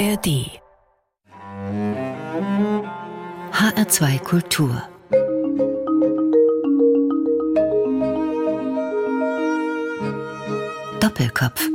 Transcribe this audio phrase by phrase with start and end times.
[0.00, 0.48] ARD
[3.52, 4.82] HR2 Kultur
[11.00, 11.68] Doppelkopf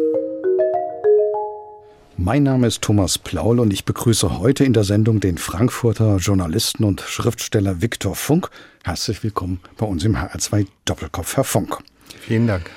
[2.17, 6.83] mein Name ist Thomas Plaul und ich begrüße heute in der Sendung den Frankfurter Journalisten
[6.83, 8.49] und Schriftsteller Viktor Funk.
[8.83, 11.77] Herzlich willkommen bei uns im HR2 Doppelkopf, Herr Funk.
[12.21, 12.71] Vielen Dank.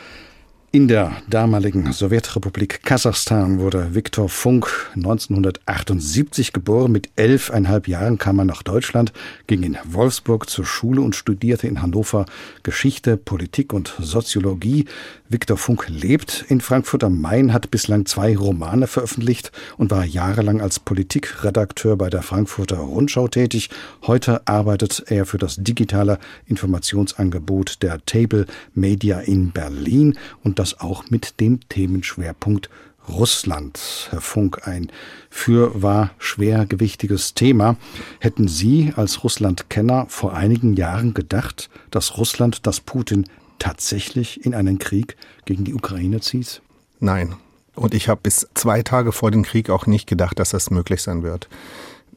[0.71, 6.93] In der damaligen Sowjetrepublik Kasachstan wurde Viktor Funk 1978 geboren.
[6.93, 9.15] Mit elfeinhalb Jahren kam er nach Deutschland,
[9.47, 12.27] ging in Wolfsburg zur Schule und studierte in Hannover
[12.65, 14.85] Geschichte, Politik und Soziologie.
[15.31, 20.63] Viktor Funk lebt in Frankfurt am Main, hat bislang zwei Romane veröffentlicht und war jahrelang
[20.63, 23.69] als Politikredakteur bei der Frankfurter Rundschau tätig.
[24.07, 31.11] Heute arbeitet er für das digitale Informationsangebot der Table Media in Berlin und das auch
[31.11, 32.71] mit dem Themenschwerpunkt
[33.07, 34.09] Russland.
[34.11, 34.91] Herr Funk, ein
[35.29, 37.77] für war schwergewichtiges Thema.
[38.21, 43.27] Hätten Sie als Russland-Kenner vor einigen Jahren gedacht, dass Russland, dass Putin
[43.59, 46.63] tatsächlich in einen Krieg gegen die Ukraine zieht?
[47.01, 47.35] Nein.
[47.75, 51.03] Und ich habe bis zwei Tage vor dem Krieg auch nicht gedacht, dass das möglich
[51.03, 51.49] sein wird.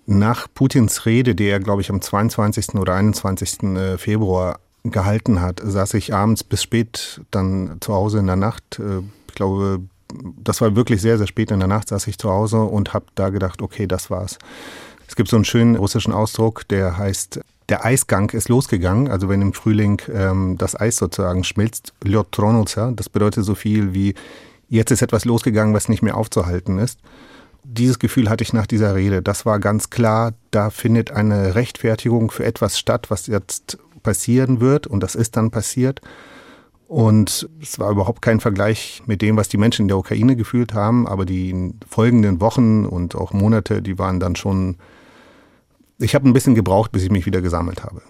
[0.07, 2.75] Nach Putins Rede, die er, glaube ich, am 22.
[2.75, 3.63] oder 21.
[3.63, 8.79] Äh, Februar gehalten hat, saß ich abends bis spät dann zu Hause in der Nacht.
[8.79, 9.81] Äh, ich glaube,
[10.43, 13.05] das war wirklich sehr, sehr spät in der Nacht, saß ich zu Hause und habe
[13.15, 14.39] da gedacht, okay, das war's.
[15.07, 19.41] Es gibt so einen schönen russischen Ausdruck, der heißt der Eisgang ist losgegangen, also wenn
[19.41, 22.37] im Frühling ähm, das Eis sozusagen schmilzt, Ljot
[22.95, 24.13] das bedeutet so viel wie,
[24.67, 26.99] jetzt ist etwas losgegangen, was nicht mehr aufzuhalten ist.
[27.63, 29.21] Dieses Gefühl hatte ich nach dieser Rede.
[29.21, 34.87] Das war ganz klar, da findet eine Rechtfertigung für etwas statt, was jetzt passieren wird
[34.87, 36.01] und das ist dann passiert.
[36.87, 40.73] Und es war überhaupt kein Vergleich mit dem, was die Menschen in der Ukraine gefühlt
[40.73, 44.75] haben, aber die folgenden Wochen und auch Monate, die waren dann schon
[46.01, 48.01] ich habe ein bisschen gebraucht, bis ich mich wieder gesammelt habe.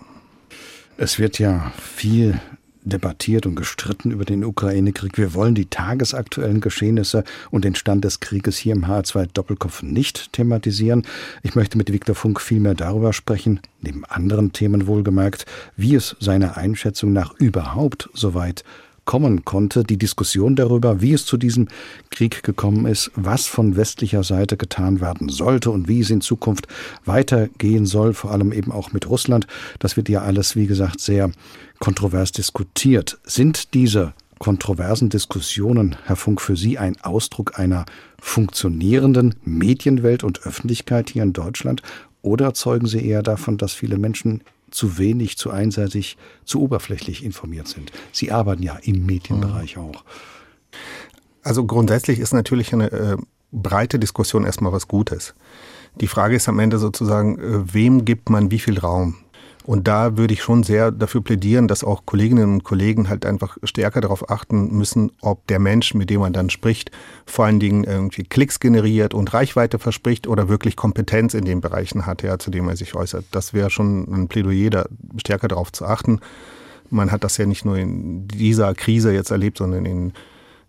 [0.98, 2.40] Es wird ja viel
[2.84, 5.18] debattiert und gestritten über den Ukraine-Krieg.
[5.18, 10.34] Wir wollen die tagesaktuellen Geschehnisse und den Stand des Krieges hier im H2 Doppelkopf nicht
[10.34, 11.06] thematisieren.
[11.44, 15.46] Ich möchte mit Viktor Funk vielmehr darüber sprechen, neben anderen Themen wohlgemerkt,
[15.78, 18.64] wie es seiner Einschätzung nach überhaupt so weit
[19.12, 21.68] kommen konnte, die Diskussion darüber, wie es zu diesem
[22.12, 26.70] Krieg gekommen ist, was von westlicher Seite getan werden sollte und wie es in Zukunft
[27.04, 29.48] weitergehen soll, vor allem eben auch mit Russland.
[29.80, 31.30] Das wird ja alles, wie gesagt, sehr
[31.80, 33.20] kontrovers diskutiert.
[33.26, 37.84] Sind diese kontroversen Diskussionen, Herr Funk, für Sie ein Ausdruck einer
[38.18, 41.82] funktionierenden Medienwelt und Öffentlichkeit hier in Deutschland?
[42.22, 44.42] Oder zeugen Sie eher davon, dass viele Menschen
[44.72, 47.92] zu wenig, zu einseitig, zu oberflächlich informiert sind.
[48.12, 49.84] Sie arbeiten ja im Medienbereich mhm.
[49.84, 50.04] auch.
[51.44, 53.18] Also grundsätzlich ist natürlich eine äh,
[53.52, 55.34] breite Diskussion erstmal was Gutes.
[55.96, 59.18] Die Frage ist am Ende sozusagen, äh, wem gibt man wie viel Raum?
[59.64, 63.58] Und da würde ich schon sehr dafür plädieren, dass auch Kolleginnen und Kollegen halt einfach
[63.64, 66.90] stärker darauf achten müssen, ob der Mensch, mit dem man dann spricht,
[67.26, 72.08] vor allen Dingen irgendwie Klicks generiert und Reichweite verspricht oder wirklich Kompetenz in den Bereichen
[72.08, 73.26] hat, ja, zu dem er sich äußert.
[73.32, 74.86] Das wäre schon ein Plädoyer, da
[75.18, 76.22] stärker darauf zu achten.
[76.90, 80.14] Man hat das ja nicht nur in dieser Krise jetzt erlebt, sondern in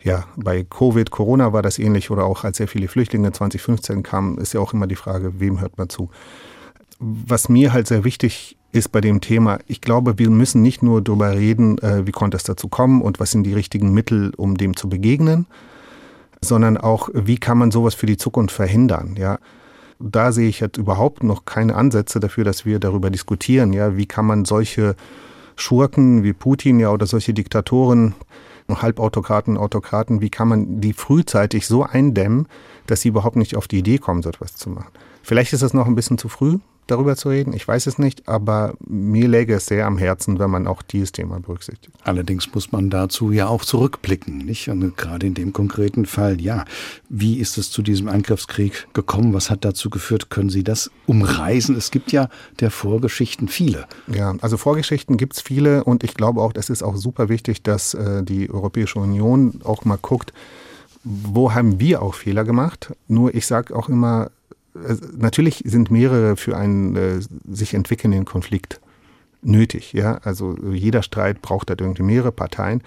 [0.04, 4.36] ja, bei Covid, Corona war das ähnlich oder auch als sehr viele Flüchtlinge 2015 kamen,
[4.38, 6.10] ist ja auch immer die Frage, wem hört man zu.
[6.98, 11.02] Was mir halt sehr wichtig ist bei dem Thema, ich glaube, wir müssen nicht nur
[11.02, 14.56] darüber reden, äh, wie konnte es dazu kommen und was sind die richtigen Mittel, um
[14.56, 15.46] dem zu begegnen,
[16.40, 19.38] sondern auch, wie kann man sowas für die Zukunft verhindern, ja.
[20.04, 24.06] Da sehe ich jetzt überhaupt noch keine Ansätze dafür, dass wir darüber diskutieren, ja, wie
[24.06, 24.96] kann man solche
[25.54, 28.14] Schurken wie Putin ja oder solche Diktatoren,
[28.68, 32.48] Halbautokraten, Autokraten, wie kann man die frühzeitig so eindämmen,
[32.86, 34.90] dass sie überhaupt nicht auf die Idee kommen, so etwas zu machen.
[35.22, 37.52] Vielleicht ist es noch ein bisschen zu früh, darüber zu reden.
[37.52, 41.12] Ich weiß es nicht, aber mir läge es sehr am Herzen, wenn man auch dieses
[41.12, 41.94] Thema berücksichtigt.
[42.04, 44.68] Allerdings muss man dazu ja auch zurückblicken, nicht?
[44.68, 46.64] Und gerade in dem konkreten Fall, ja.
[47.08, 49.32] Wie ist es zu diesem Angriffskrieg gekommen?
[49.32, 50.30] Was hat dazu geführt?
[50.30, 51.76] Können Sie das umreißen?
[51.76, 52.28] Es gibt ja
[52.60, 53.86] der Vorgeschichten viele.
[54.08, 57.62] Ja, also Vorgeschichten gibt es viele und ich glaube auch, das ist auch super wichtig,
[57.62, 60.32] dass äh, die Europäische Union auch mal guckt,
[61.04, 62.92] wo haben wir auch Fehler gemacht?
[63.08, 64.30] Nur ich sage auch immer,
[64.74, 68.80] natürlich sind mehrere für einen äh, sich entwickelnden Konflikt
[69.42, 69.92] nötig.
[69.92, 70.18] Ja?
[70.22, 72.82] Also jeder Streit braucht halt irgendwie mehrere Parteien.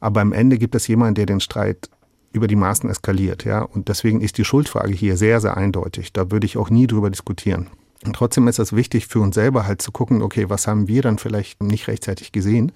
[0.00, 1.88] Aber am Ende gibt es jemanden, der den Streit
[2.32, 3.44] über die Maßen eskaliert.
[3.44, 3.62] Ja?
[3.62, 6.12] Und deswegen ist die Schuldfrage hier sehr, sehr eindeutig.
[6.12, 7.68] Da würde ich auch nie drüber diskutieren.
[8.04, 11.02] Und trotzdem ist es wichtig für uns selber halt zu gucken, okay, was haben wir
[11.02, 12.72] dann vielleicht nicht rechtzeitig gesehen?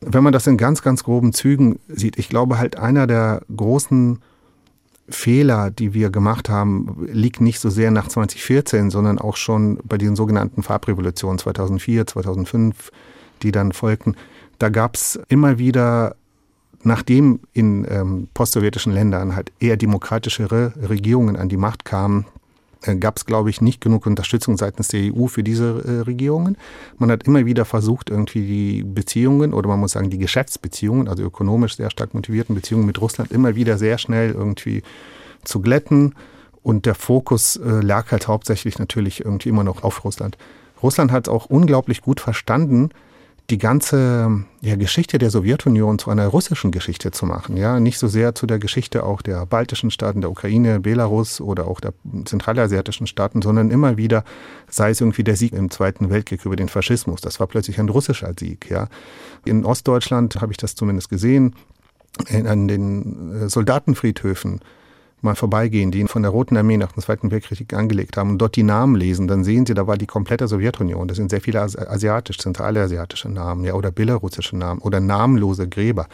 [0.00, 4.20] Wenn man das in ganz, ganz groben Zügen sieht, ich glaube halt einer der großen
[5.08, 9.98] Fehler, die wir gemacht haben, liegt nicht so sehr nach 2014, sondern auch schon bei
[9.98, 12.90] den sogenannten Farbrevolutionen 2004, 2005,
[13.42, 14.16] die dann folgten.
[14.58, 16.16] Da gab es immer wieder,
[16.82, 22.24] nachdem in ähm, postsowjetischen Ländern halt eher demokratischere Regierungen an die Macht kamen,
[23.00, 26.56] gab es, glaube ich, nicht genug Unterstützung seitens der EU für diese äh, Regierungen.
[26.98, 31.22] Man hat immer wieder versucht, irgendwie die Beziehungen oder man muss sagen die Geschäftsbeziehungen, also
[31.22, 34.82] ökonomisch sehr stark motivierten Beziehungen mit Russland, immer wieder sehr schnell irgendwie
[35.44, 36.14] zu glätten.
[36.62, 40.38] Und der Fokus äh, lag halt hauptsächlich natürlich irgendwie immer noch auf Russland.
[40.82, 42.90] Russland hat auch unglaublich gut verstanden,
[43.50, 47.58] die ganze ja, Geschichte der Sowjetunion zu einer russischen Geschichte zu machen.
[47.58, 51.66] Ja, nicht so sehr zu der Geschichte auch der baltischen Staaten, der Ukraine, Belarus oder
[51.66, 51.92] auch der
[52.24, 54.24] zentralasiatischen Staaten, sondern immer wieder,
[54.68, 57.20] sei es irgendwie der Sieg im Zweiten Weltkrieg über den Faschismus.
[57.20, 58.70] Das war plötzlich ein russischer Sieg.
[58.70, 58.88] Ja,
[59.44, 61.54] in Ostdeutschland habe ich das zumindest gesehen.
[62.30, 64.60] An den äh, Soldatenfriedhöfen
[65.24, 68.56] mal vorbeigehen, die von der Roten Armee nach dem Zweiten Weltkrieg angelegt haben und dort
[68.56, 71.08] die Namen lesen, dann sehen Sie, da war die komplette Sowjetunion.
[71.08, 76.06] Das sind sehr viele asiatisch, zentralasiatische Namen, ja, oder belarussische Namen oder namenlose Gräber.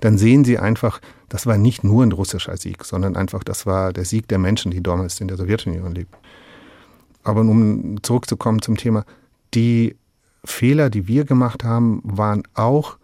[0.00, 3.92] Dann sehen Sie einfach, das war nicht nur ein russischer Sieg, sondern einfach, das war
[3.92, 6.16] der Sieg der Menschen, die damals in der Sowjetunion lebten.
[7.24, 9.04] Aber um zurückzukommen zum Thema,
[9.54, 9.96] die
[10.44, 12.96] Fehler, die wir gemacht haben, waren auch,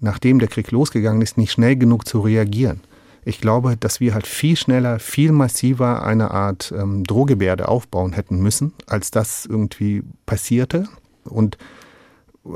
[0.00, 2.80] nachdem der Krieg losgegangen ist, nicht schnell genug zu reagieren.
[3.24, 8.38] Ich glaube, dass wir halt viel schneller, viel massiver eine Art ähm, Drohgebärde aufbauen hätten
[8.38, 10.88] müssen, als das irgendwie passierte.
[11.24, 11.56] Und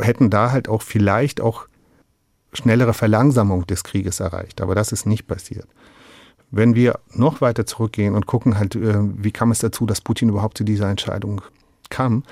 [0.00, 1.66] hätten da halt auch vielleicht auch
[2.52, 4.60] schnellere Verlangsamung des Krieges erreicht.
[4.60, 5.66] Aber das ist nicht passiert.
[6.50, 10.30] Wenn wir noch weiter zurückgehen und gucken halt, äh, wie kam es dazu, dass Putin
[10.30, 11.42] überhaupt zu dieser Entscheidung
[11.90, 12.24] kam,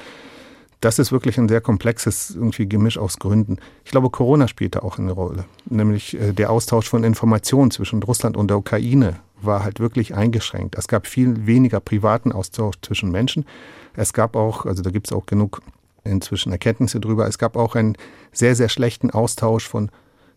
[0.80, 3.58] das ist wirklich ein sehr komplexes irgendwie Gemisch aus Gründen.
[3.84, 5.44] Ich glaube, Corona spielte auch eine Rolle.
[5.64, 10.76] Nämlich äh, der Austausch von Informationen zwischen Russland und der Ukraine war halt wirklich eingeschränkt.
[10.76, 13.46] Es gab viel weniger privaten Austausch zwischen Menschen.
[13.94, 15.62] Es gab auch, also da gibt es auch genug
[16.04, 17.96] inzwischen Erkenntnisse drüber, es gab auch einen
[18.32, 19.90] sehr, sehr schlechten Austausch von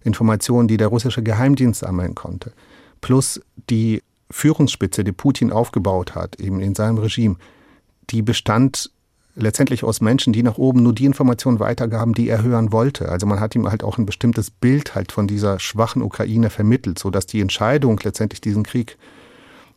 [0.04, 2.54] Informationen, die der russische Geheimdienst sammeln konnte.
[3.02, 4.02] Plus die
[4.32, 7.36] Führungsspitze, die Putin aufgebaut hat, eben in seinem Regime,
[8.10, 8.92] die bestand
[9.36, 13.10] letztendlich aus Menschen, die nach oben nur die Informationen weitergaben, die er hören wollte.
[13.10, 17.00] Also man hat ihm halt auch ein bestimmtes Bild halt von dieser schwachen Ukraine vermittelt,
[17.00, 18.98] sodass die Entscheidung letztendlich diesen Krieg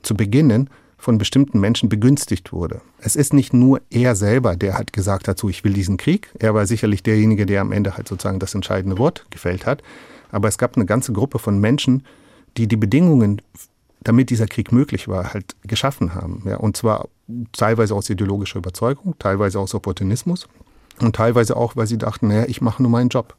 [0.03, 0.71] zu beginnen
[1.03, 2.81] von bestimmten Menschen begünstigt wurde.
[2.99, 6.31] Es ist nicht nur er selber, der halt gesagt hat, so ich will diesen Krieg.
[6.39, 9.83] Er war sicherlich derjenige, der am Ende halt sozusagen das entscheidende Wort gefällt hat.
[10.31, 12.05] Aber es gab eine ganze Gruppe von Menschen,
[12.57, 13.43] die die Bedingungen
[14.05, 16.45] damit dieser Krieg möglich war, halt geschaffen haben.
[16.47, 17.09] Ja, und zwar
[17.53, 20.49] teilweise aus ideologischer Überzeugung, teilweise aus Opportunismus
[21.01, 23.37] und teilweise auch, weil sie dachten, naja, ich mache nur meinen Job.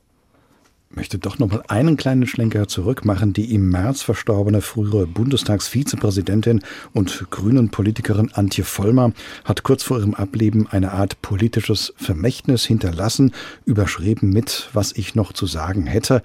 [0.90, 3.34] Ich möchte doch noch mal einen kleinen Schlenker zurück machen.
[3.34, 6.62] Die im März verstorbene frühere Bundestagsvizepräsidentin
[6.94, 9.12] und grünen Politikerin Antje Vollmer
[9.44, 13.32] hat kurz vor ihrem Ableben eine Art politisches Vermächtnis hinterlassen,
[13.66, 16.22] überschrieben mit, was ich noch zu sagen hätte.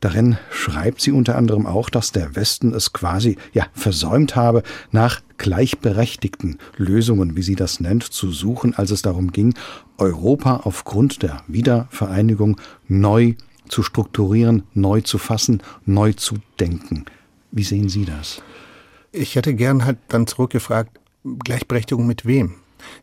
[0.00, 5.20] Darin schreibt sie unter anderem auch, dass der Westen es quasi ja versäumt habe, nach
[5.38, 9.54] gleichberechtigten Lösungen, wie sie das nennt, zu suchen, als es darum ging,
[9.96, 13.34] Europa aufgrund der Wiedervereinigung neu
[13.68, 17.04] zu strukturieren, neu zu fassen, neu zu denken.
[17.50, 18.42] Wie sehen Sie das?
[19.12, 22.54] Ich hätte gern halt dann zurückgefragt, Gleichberechtigung mit wem?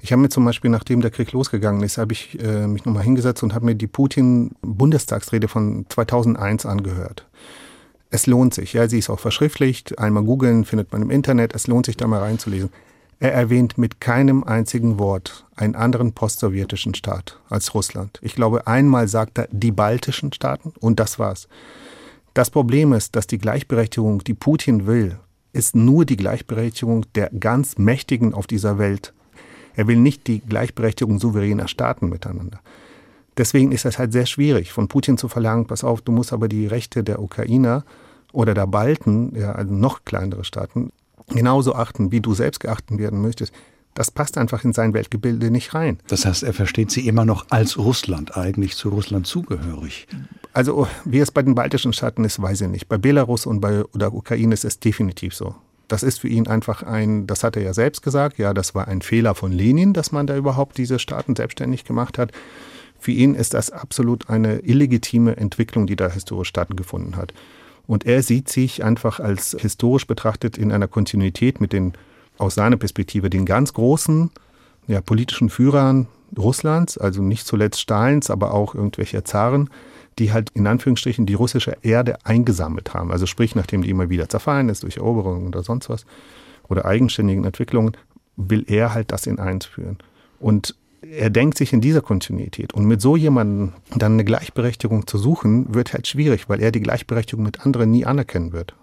[0.01, 3.03] Ich habe mir zum Beispiel, nachdem der Krieg losgegangen ist, habe ich äh, mich nochmal
[3.03, 7.27] hingesetzt und habe mir die Putin-Bundestagsrede von 2001 angehört.
[8.09, 9.99] Es lohnt sich, ja, sie ist auch verschriftlicht.
[9.99, 11.53] Einmal googeln, findet man im Internet.
[11.53, 12.69] Es lohnt sich da mal reinzulesen.
[13.19, 18.19] Er erwähnt mit keinem einzigen Wort einen anderen postsowjetischen Staat als Russland.
[18.21, 21.47] Ich glaube, einmal sagt er die baltischen Staaten und das war's.
[22.33, 25.17] Das Problem ist, dass die Gleichberechtigung, die Putin will,
[25.53, 29.13] ist nur die Gleichberechtigung der ganz Mächtigen auf dieser Welt.
[29.75, 32.59] Er will nicht die Gleichberechtigung souveräner Staaten miteinander.
[33.37, 36.47] Deswegen ist es halt sehr schwierig, von Putin zu verlangen, pass auf, du musst aber
[36.47, 37.83] die Rechte der Ukrainer
[38.31, 40.91] oder der Balten, ja, also noch kleinere Staaten,
[41.27, 43.53] genauso achten, wie du selbst geachten werden möchtest.
[43.93, 45.99] Das passt einfach in sein Weltgebilde nicht rein.
[46.07, 50.07] Das heißt, er versteht sie immer noch als Russland, eigentlich zu Russland zugehörig.
[50.51, 52.89] Also, wie es bei den baltischen Staaten ist, weiß ich nicht.
[52.89, 55.55] Bei Belarus und bei der Ukraine ist es definitiv so.
[55.87, 58.87] Das ist für ihn einfach ein, das hat er ja selbst gesagt, ja, das war
[58.87, 62.31] ein Fehler von Lenin, dass man da überhaupt diese Staaten selbstständig gemacht hat.
[62.99, 67.33] Für ihn ist das absolut eine illegitime Entwicklung, die da historisch stattgefunden hat.
[67.87, 71.93] Und er sieht sich einfach als historisch betrachtet in einer Kontinuität mit den,
[72.37, 74.31] aus seiner Perspektive, den ganz großen
[74.87, 79.69] ja, politischen Führern Russlands, also nicht zuletzt Stalins, aber auch irgendwelche Zaren,
[80.19, 83.11] die halt in Anführungsstrichen die russische Erde eingesammelt haben.
[83.11, 86.05] Also sprich, nachdem die immer wieder zerfallen ist durch Eroberungen oder sonst was.
[86.67, 87.95] oder eigenständigen Entwicklungen,
[88.37, 89.97] will er halt das in eins führen.
[90.39, 92.73] Und er denkt sich in dieser Kontinuität.
[92.73, 96.81] Und mit so jemandem dann eine Gleichberechtigung zu suchen, wird halt schwierig, weil er die
[96.81, 98.73] Gleichberechtigung mit anderen nie anerkennen wird.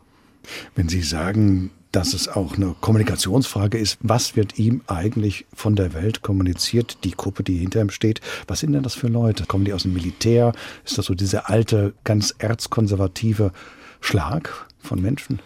[0.74, 5.92] Wenn Sie sagen, dass es auch eine Kommunikationsfrage ist, was wird ihm eigentlich von der
[5.92, 9.44] Welt kommuniziert, die Gruppe, die hinter ihm steht, was sind denn das für Leute?
[9.44, 10.52] Kommen die aus dem Militär?
[10.84, 13.52] Ist das so dieser alte, ganz erzkonservative
[14.00, 15.40] Schlag von Menschen?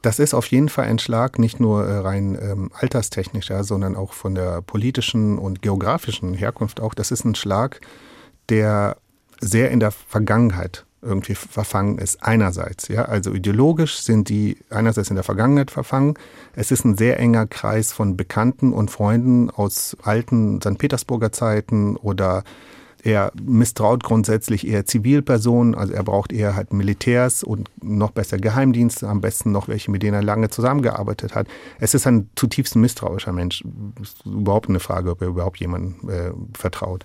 [0.00, 4.14] Das ist auf jeden Fall ein Schlag, nicht nur äh, rein ähm, alterstechnischer, sondern auch
[4.14, 6.94] von der politischen und geografischen Herkunft auch.
[6.94, 7.80] Das ist ein Schlag,
[8.48, 8.96] der
[9.40, 12.22] sehr in der Vergangenheit irgendwie verfangen ist.
[12.22, 16.14] Einerseits, ja, also ideologisch sind die einerseits in der Vergangenheit verfangen.
[16.54, 20.78] Es ist ein sehr enger Kreis von Bekannten und Freunden aus alten St.
[20.78, 22.44] Petersburger Zeiten oder
[23.04, 29.08] er misstraut grundsätzlich eher Zivilpersonen, also er braucht eher halt Militärs und noch besser Geheimdienste,
[29.08, 31.48] am besten noch welche, mit denen er lange zusammengearbeitet hat.
[31.80, 33.64] Es ist ein zutiefst misstrauischer Mensch.
[34.00, 37.04] Ist überhaupt eine Frage, ob er überhaupt jemandem äh, vertraut.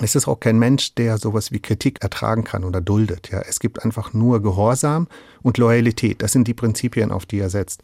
[0.00, 3.30] Es ist auch kein Mensch, der sowas wie Kritik ertragen kann oder duldet.
[3.30, 5.08] Ja, es gibt einfach nur Gehorsam
[5.42, 6.22] und Loyalität.
[6.22, 7.82] Das sind die Prinzipien, auf die er setzt.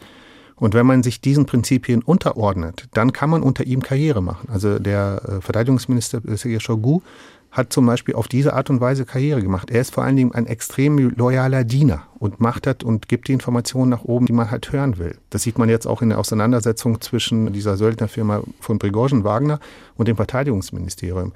[0.55, 4.49] Und wenn man sich diesen Prinzipien unterordnet, dann kann man unter ihm Karriere machen.
[4.51, 7.03] Also der äh, Verteidigungsminister Sergei Shoigu
[7.51, 9.71] hat zum Beispiel auf diese Art und Weise Karriere gemacht.
[9.71, 13.33] Er ist vor allen Dingen ein extrem loyaler Diener und macht das und gibt die
[13.33, 15.17] Informationen nach oben, die man halt hören will.
[15.31, 19.59] Das sieht man jetzt auch in der Auseinandersetzung zwischen dieser Söldnerfirma von Prigozhin Wagner
[19.97, 21.33] und dem Verteidigungsministerium.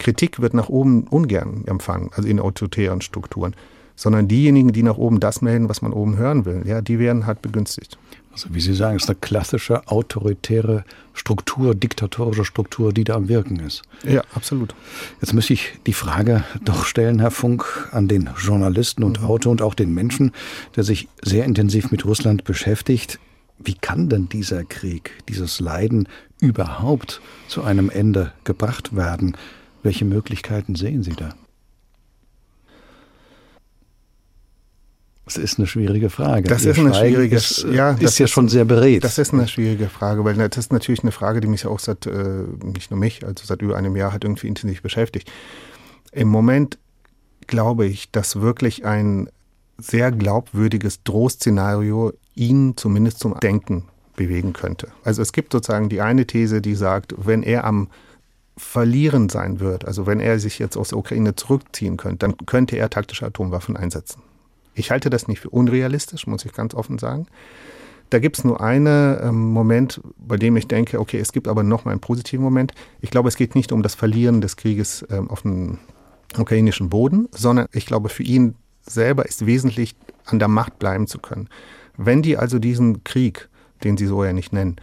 [0.00, 3.54] Kritik wird nach oben ungern empfangen, also in autoritären Strukturen,
[3.94, 7.26] sondern diejenigen, die nach oben das melden, was man oben hören will, ja, die werden
[7.26, 7.98] halt begünstigt.
[8.32, 13.28] Also wie Sie sagen, es ist eine klassische autoritäre Struktur, diktatorische Struktur, die da am
[13.28, 13.82] Wirken ist.
[14.04, 14.74] Ja, absolut.
[15.20, 19.26] Jetzt müsste ich die Frage doch stellen, Herr Funk, an den Journalisten und mhm.
[19.26, 20.32] Autor und auch den Menschen,
[20.76, 23.18] der sich sehr intensiv mit Russland beschäftigt.
[23.58, 26.08] Wie kann denn dieser Krieg, dieses Leiden
[26.40, 29.36] überhaupt zu einem Ende gebracht werden?
[29.82, 31.34] Welche Möglichkeiten sehen Sie da?
[35.24, 36.48] Das ist eine schwierige Frage.
[36.48, 39.04] Das Ihr ist eine schwierige ist, ja, ist ja schon sehr beredt.
[39.04, 42.06] Das ist eine schwierige Frage, weil das ist natürlich eine Frage, die mich auch seit,
[42.06, 45.30] äh, nicht nur mich, also seit über einem Jahr halt irgendwie intensiv beschäftigt.
[46.10, 46.78] Im Moment
[47.46, 49.28] glaube ich, dass wirklich ein
[49.78, 53.84] sehr glaubwürdiges Drohszenario ihn zumindest zum Denken
[54.16, 54.88] bewegen könnte.
[55.04, 57.88] Also es gibt sozusagen die eine These, die sagt, wenn er am
[58.60, 62.76] Verlieren sein wird, also wenn er sich jetzt aus der Ukraine zurückziehen könnte, dann könnte
[62.76, 64.22] er taktische Atomwaffen einsetzen.
[64.74, 67.26] Ich halte das nicht für unrealistisch, muss ich ganz offen sagen.
[68.10, 71.62] Da gibt es nur einen ähm, Moment, bei dem ich denke, okay, es gibt aber
[71.62, 72.72] noch mal einen positiven Moment.
[73.00, 75.78] Ich glaube, es geht nicht um das Verlieren des Krieges ähm, auf dem
[76.36, 81.18] ukrainischen Boden, sondern ich glaube, für ihn selber ist wesentlich, an der Macht bleiben zu
[81.18, 81.48] können.
[81.96, 83.48] Wenn die also diesen Krieg,
[83.82, 84.76] den sie so ja nicht nennen,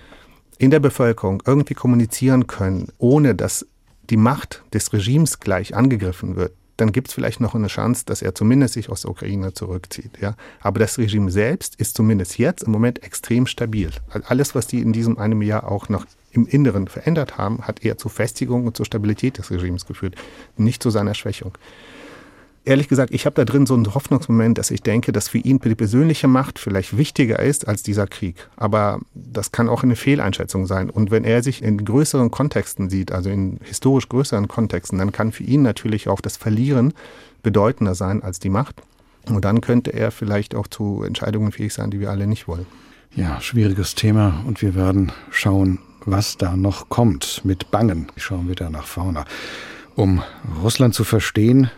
[0.58, 3.66] in der Bevölkerung irgendwie kommunizieren können, ohne dass
[4.10, 8.22] die Macht des Regimes gleich angegriffen wird, dann gibt es vielleicht noch eine Chance, dass
[8.22, 10.12] er zumindest sich aus der Ukraine zurückzieht.
[10.22, 10.36] Ja?
[10.62, 13.90] Aber das Regime selbst ist zumindest jetzt im Moment extrem stabil.
[14.28, 17.98] Alles, was die in diesem einem Jahr auch noch im Inneren verändert haben, hat eher
[17.98, 20.16] zur Festigung und zur Stabilität des Regimes geführt,
[20.56, 21.58] nicht zu seiner Schwächung
[22.68, 25.60] ehrlich gesagt, ich habe da drin so einen Hoffnungsmoment, dass ich denke, dass für ihn
[25.60, 28.48] die persönliche Macht vielleicht wichtiger ist als dieser Krieg.
[28.58, 30.90] Aber das kann auch eine Fehleinschätzung sein.
[30.90, 35.32] Und wenn er sich in größeren Kontexten sieht, also in historisch größeren Kontexten, dann kann
[35.32, 36.94] für ihn natürlich auch das Verlieren
[37.42, 38.76] bedeutender sein als die Macht.
[39.28, 42.66] Und dann könnte er vielleicht auch zu Entscheidungen fähig sein, die wir alle nicht wollen.
[43.16, 47.42] Ja, schwieriges Thema und wir werden schauen, was da noch kommt.
[47.44, 49.26] Mit Bangen schauen wir da nach vorne.
[49.96, 50.22] Um
[50.62, 51.72] Russland zu verstehen,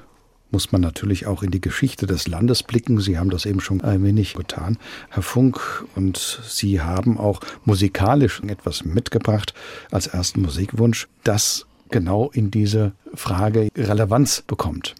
[0.51, 2.99] muss man natürlich auch in die Geschichte des Landes blicken.
[2.99, 4.77] Sie haben das eben schon ein wenig getan,
[5.09, 9.53] Herr Funk, und Sie haben auch musikalisch etwas mitgebracht
[9.91, 14.95] als ersten Musikwunsch, das genau in diese Frage Relevanz bekommt.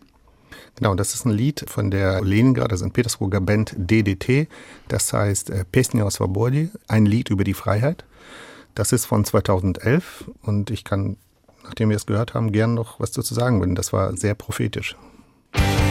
[0.75, 4.47] Genau, das ist ein Lied von der Leningrad, also in Petersburger Band DDT.
[4.87, 6.49] Das heißt äh, Pesnia o
[6.87, 8.05] ein Lied über die Freiheit.
[8.75, 11.17] Das ist von 2011 und ich kann,
[11.65, 14.95] nachdem wir es gehört haben, gern noch was dazu sagen, denn das war sehr prophetisch.
[15.53, 15.88] Thank you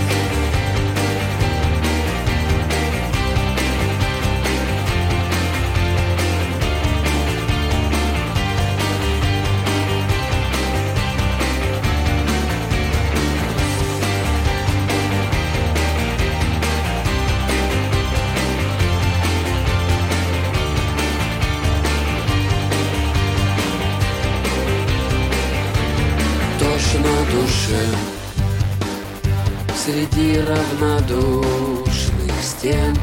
[30.28, 32.94] Среди равнодушных стен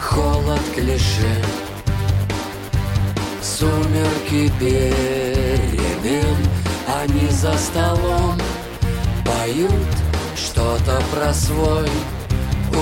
[0.00, 1.36] Холод клише.
[3.40, 6.36] Сумерки перемен
[6.88, 8.36] Они за столом
[9.24, 9.70] поют
[10.34, 11.88] что-то про свой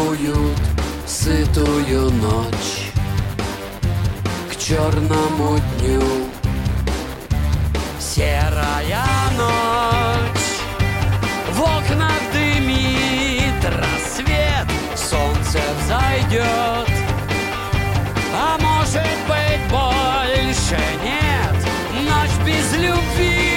[0.09, 0.59] уют
[1.07, 2.93] Сытую ночь.
[4.51, 6.03] К черному дню
[7.99, 9.05] Серая
[9.37, 10.41] ночь.
[11.53, 12.30] В окнах
[15.91, 16.89] Взойдет
[18.33, 21.57] А может быть больше нет?
[22.05, 23.50] Ночь без любви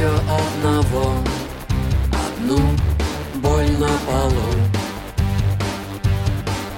[0.00, 1.12] Еще одного.
[2.10, 2.58] Одну
[3.34, 4.50] боль на полу.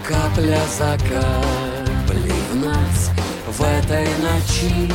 [0.03, 3.11] Капля за каплей в нас
[3.47, 4.93] В этой ночи.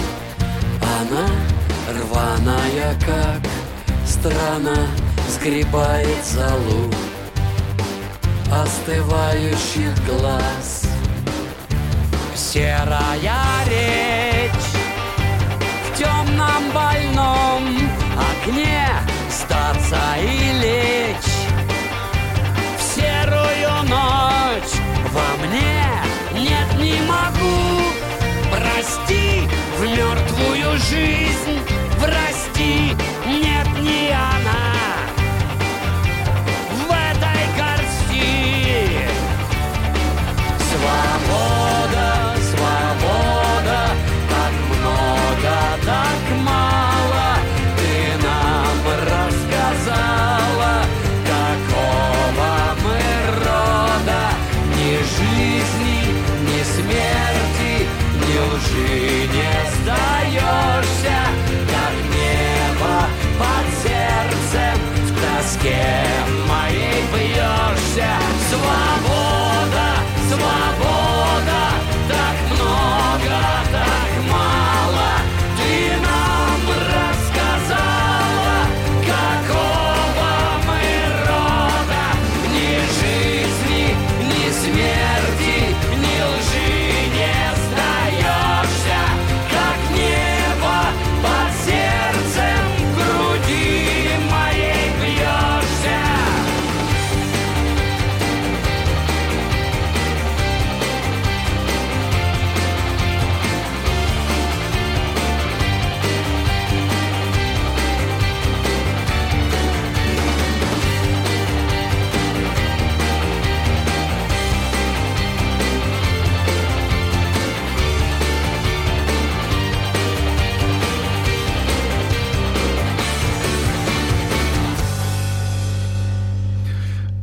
[0.82, 1.26] Она
[1.88, 3.50] рваная, как
[4.06, 4.76] страна
[5.30, 6.92] Сгребает залу
[8.52, 10.84] Остывающих глаз.
[12.36, 14.52] Серая речь
[15.86, 18.07] В темном больном
[18.48, 18.88] окне
[19.30, 21.34] Статься и лечь.
[22.78, 24.74] В серую ночь
[25.12, 25.84] во мне
[26.34, 27.82] Нет, не могу
[28.52, 31.60] Прости в мертвую жизнь.
[32.02, 32.96] Прости,
[33.28, 34.74] нет, не она.
[36.72, 39.08] В этой горсти
[40.70, 41.57] Свобода,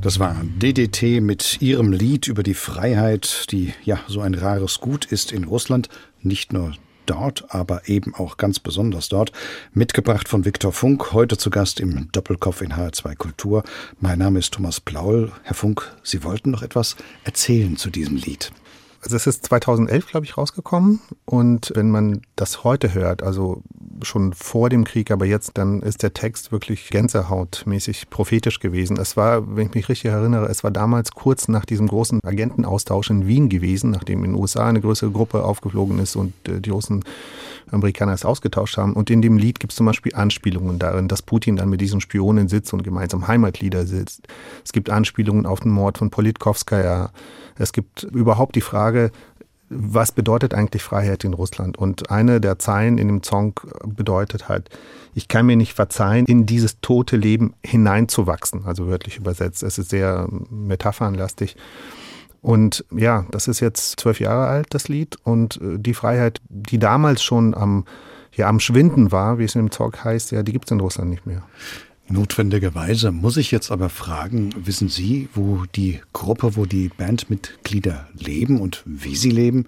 [0.04, 5.06] Das war DDT mit ihrem Lied über die Freiheit, die ja so ein rares Gut
[5.06, 5.88] ist in Russland,
[6.20, 6.74] nicht nur
[7.06, 9.32] dort, aber eben auch ganz besonders dort,
[9.72, 13.64] mitgebracht von Viktor Funk, heute zu Gast im Doppelkopf in HR2 Kultur.
[13.98, 15.32] Mein Name ist Thomas Plaul.
[15.42, 18.52] Herr Funk, Sie wollten noch etwas erzählen zu diesem Lied.
[19.00, 21.00] Also es ist 2011, glaube ich, rausgekommen.
[21.24, 23.62] Und wenn man das heute hört, also
[24.02, 28.98] schon vor dem Krieg, aber jetzt, dann ist der Text wirklich gänsehautmäßig prophetisch gewesen.
[28.98, 33.10] Es war, wenn ich mich richtig erinnere, es war damals kurz nach diesem großen Agentenaustausch
[33.10, 36.70] in Wien gewesen, nachdem in den USA eine größere Gruppe aufgeflogen ist und äh, die
[36.70, 37.04] Russen
[37.70, 38.94] Amerikaner es ausgetauscht haben.
[38.94, 42.00] Und in dem Lied gibt es zum Beispiel Anspielungen darin, dass Putin dann mit diesen
[42.00, 44.26] Spionen sitzt und gemeinsam Heimatlieder sitzt.
[44.64, 47.10] Es gibt Anspielungen auf den Mord von Politkovskaya.
[47.56, 49.12] Es gibt überhaupt die Frage,
[49.68, 51.78] was bedeutet eigentlich Freiheit in Russland?
[51.78, 54.70] Und eine der Zeilen in dem Song bedeutet halt,
[55.14, 59.62] ich kann mir nicht verzeihen, in dieses tote Leben hineinzuwachsen, also wörtlich übersetzt.
[59.62, 61.56] Es ist sehr metaphernlastig.
[62.42, 65.16] Und ja, das ist jetzt zwölf Jahre alt, das Lied.
[65.22, 67.86] Und die Freiheit, die damals schon am,
[68.32, 70.80] ja, am Schwinden war, wie es in dem Song heißt, ja, die gibt es in
[70.80, 71.42] Russland nicht mehr.
[72.06, 78.60] Notwendigerweise muss ich jetzt aber fragen, wissen Sie, wo die Gruppe, wo die Bandmitglieder leben
[78.60, 79.66] und wie sie leben?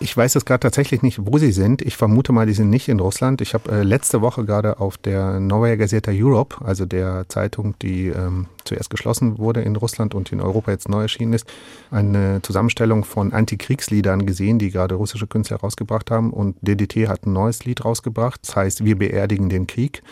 [0.00, 1.82] Ich weiß jetzt gerade tatsächlich nicht, wo sie sind.
[1.82, 3.40] Ich vermute mal, die sind nicht in Russland.
[3.40, 8.08] Ich habe äh, letzte Woche gerade auf der Novaya Gazeta Europe, also der Zeitung, die
[8.08, 11.46] ähm, zuerst geschlossen wurde in Russland und in Europa jetzt neu erschienen ist,
[11.92, 16.32] eine Zusammenstellung von Antikriegsliedern gesehen, die gerade russische Künstler rausgebracht haben.
[16.32, 18.40] Und DDT hat ein neues Lied rausgebracht.
[18.42, 20.02] Das heißt, wir beerdigen den Krieg.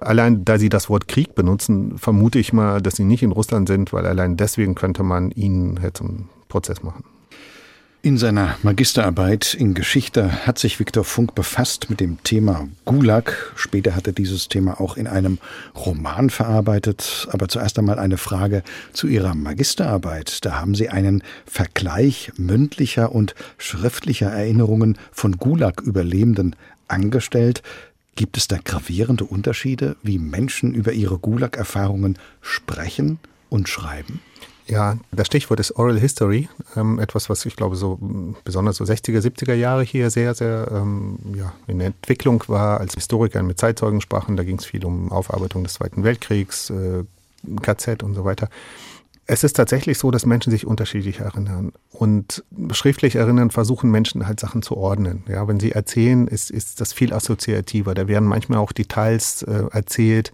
[0.00, 3.68] Allein da Sie das Wort Krieg benutzen, vermute ich mal, dass Sie nicht in Russland
[3.68, 7.04] sind, weil allein deswegen könnte man Ihnen zum Prozess machen.
[8.06, 13.52] In seiner Magisterarbeit in Geschichte hat sich Viktor Funk befasst mit dem Thema Gulag.
[13.56, 15.38] Später hat er dieses Thema auch in einem
[15.74, 17.26] Roman verarbeitet.
[17.32, 20.44] Aber zuerst einmal eine Frage zu Ihrer Magisterarbeit.
[20.44, 26.54] Da haben Sie einen Vergleich mündlicher und schriftlicher Erinnerungen von Gulag-Überlebenden
[26.86, 27.64] angestellt.
[28.16, 33.18] Gibt es da gravierende Unterschiede, wie Menschen über ihre Gulag-Erfahrungen sprechen
[33.50, 34.20] und schreiben?
[34.66, 37.98] Ja, das Stichwort ist Oral History, ähm, etwas, was ich glaube, so
[38.42, 42.94] besonders so 60er, 70er Jahre hier sehr, sehr ähm, ja, in der Entwicklung war, als
[42.94, 44.36] Historiker mit Zeitzeugen sprachen.
[44.36, 47.04] Da ging es viel um Aufarbeitung des Zweiten Weltkriegs, äh,
[47.62, 48.48] KZ und so weiter.
[49.28, 51.72] Es ist tatsächlich so, dass Menschen sich unterschiedlich erinnern.
[51.90, 55.24] Und schriftlich erinnern versuchen Menschen halt Sachen zu ordnen.
[55.28, 57.94] Ja, wenn sie erzählen, ist, ist das viel assoziativer.
[57.94, 60.32] Da werden manchmal auch Details äh, erzählt,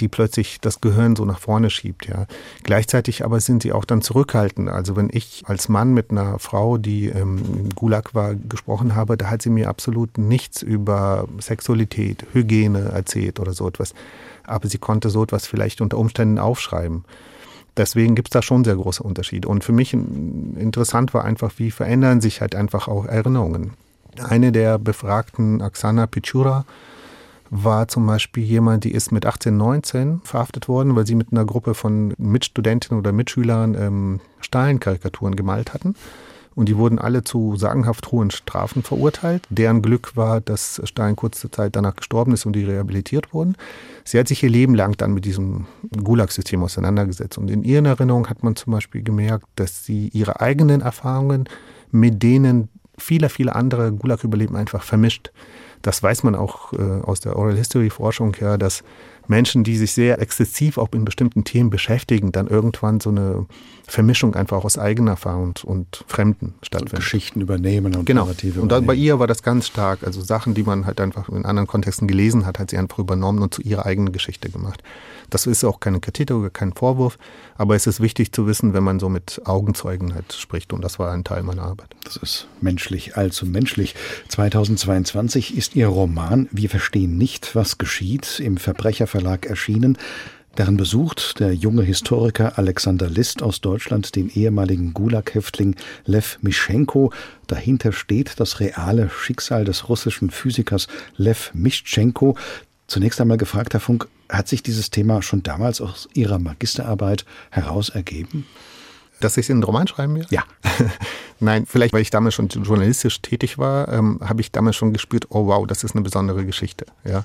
[0.00, 2.26] die plötzlich das Gehirn so nach vorne schiebt, ja.
[2.64, 4.68] Gleichzeitig aber sind sie auch dann zurückhaltend.
[4.68, 9.16] Also wenn ich als Mann mit einer Frau, die ähm, im Gulag war, gesprochen habe,
[9.16, 13.94] da hat sie mir absolut nichts über Sexualität, Hygiene erzählt oder so etwas.
[14.44, 17.04] Aber sie konnte so etwas vielleicht unter Umständen aufschreiben.
[17.76, 19.48] Deswegen gibt es da schon sehr große Unterschiede.
[19.48, 23.72] Und für mich interessant war einfach, wie verändern sich halt einfach auch Erinnerungen.
[24.22, 26.66] Eine der Befragten, Aksana Pichura,
[27.54, 31.44] war zum Beispiel jemand, die ist mit 18, 19 verhaftet worden, weil sie mit einer
[31.44, 35.94] Gruppe von Mitstudentinnen oder Mitschülern ähm, Stalin-Karikaturen gemalt hatten.
[36.54, 39.42] Und die wurden alle zu sagenhaft hohen Strafen verurteilt.
[39.48, 43.56] Deren Glück war, dass Stalin kurze Zeit danach gestorben ist und die rehabilitiert wurden.
[44.04, 45.66] Sie hat sich ihr Leben lang dann mit diesem
[46.02, 47.38] Gulag-System auseinandergesetzt.
[47.38, 51.48] Und in ihren Erinnerungen hat man zum Beispiel gemerkt, dass sie ihre eigenen Erfahrungen
[51.90, 55.32] mit denen vieler, vieler andere Gulag-Überleben einfach vermischt.
[55.82, 58.84] Das weiß man auch äh, aus der Oral History Forschung ja, dass
[59.32, 63.46] Menschen, die sich sehr exzessiv auch in bestimmten Themen beschäftigen, dann irgendwann so eine
[63.88, 66.96] Vermischung einfach aus eigener Erfahrung und Fremden stattfindet.
[66.96, 68.24] Geschichten übernehmen und genau.
[68.24, 70.04] Narrative Und dann bei ihr war das ganz stark.
[70.04, 73.42] Also Sachen, die man halt einfach in anderen Kontexten gelesen hat, hat sie einfach übernommen
[73.42, 74.82] und zu ihrer eigenen Geschichte gemacht.
[75.30, 77.18] Das ist auch keine Kritik oder kein Vorwurf,
[77.56, 80.98] aber es ist wichtig zu wissen, wenn man so mit Augenzeugen halt spricht und das
[80.98, 81.88] war ein Teil meiner Arbeit.
[82.04, 83.94] Das ist menschlich, allzu menschlich.
[84.28, 89.96] 2022 ist ihr Roman Wir verstehen nicht, was geschieht im Verbrecherverlag erschienen.
[90.54, 97.10] Darin besucht der junge Historiker Alexander List aus Deutschland den ehemaligen Gulag-Häftling Lev Mischenko.
[97.46, 102.36] Dahinter steht das reale Schicksal des russischen Physikers Lev Mischenko.
[102.86, 107.88] Zunächst einmal gefragt, Herr Funk, hat sich dieses Thema schon damals aus Ihrer Magisterarbeit heraus
[107.88, 108.46] ergeben?
[109.20, 110.26] Dass ich einen Roman schreiben will?
[110.28, 110.44] Ja.
[111.40, 115.26] Nein, vielleicht, weil ich damals schon journalistisch tätig war, ähm, habe ich damals schon gespürt,
[115.30, 116.84] oh wow, das ist eine besondere Geschichte.
[117.04, 117.24] Ja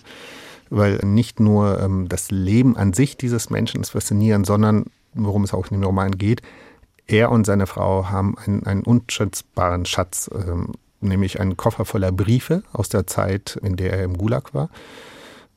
[0.70, 5.54] weil nicht nur ähm, das Leben an sich dieses Menschen ist faszinierend, sondern worum es
[5.54, 6.42] auch in dem Roman geht,
[7.08, 12.64] er und seine Frau haben einen, einen unschätzbaren Schatz, ähm, nämlich einen Koffer voller Briefe
[12.74, 14.70] aus der Zeit, in der er im Gulag war.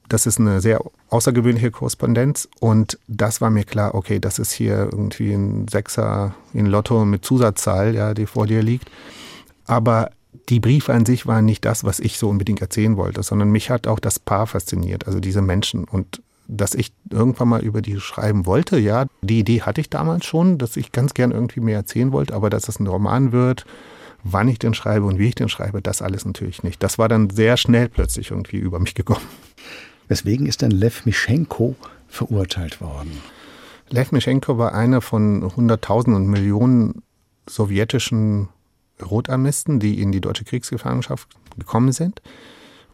[0.09, 4.89] Das ist eine sehr außergewöhnliche Korrespondenz und das war mir klar, okay, das ist hier
[4.91, 8.91] irgendwie ein Sechser in Lotto mit Zusatzzahl, ja, die vor dir liegt.
[9.67, 10.11] Aber
[10.49, 13.71] die Briefe an sich waren nicht das, was ich so unbedingt erzählen wollte, sondern mich
[13.71, 15.85] hat auch das Paar fasziniert, also diese Menschen.
[15.85, 20.27] Und dass ich irgendwann mal über die schreiben wollte, ja, die Idee hatte ich damals
[20.27, 23.65] schon, dass ich ganz gern irgendwie mehr erzählen wollte, aber dass es ein Roman wird,
[24.25, 26.83] wann ich den schreibe und wie ich den schreibe, das alles natürlich nicht.
[26.83, 29.27] Das war dann sehr schnell plötzlich irgendwie über mich gekommen.
[30.09, 31.77] Weswegen ist denn Lev Mischenko
[32.09, 33.13] verurteilt worden?
[33.89, 37.03] Lev Mischenko war einer von Hunderttausenden und Millionen
[37.49, 38.49] sowjetischen
[39.03, 42.23] Rotarmisten, die in die deutsche Kriegsgefangenschaft gekommen sind.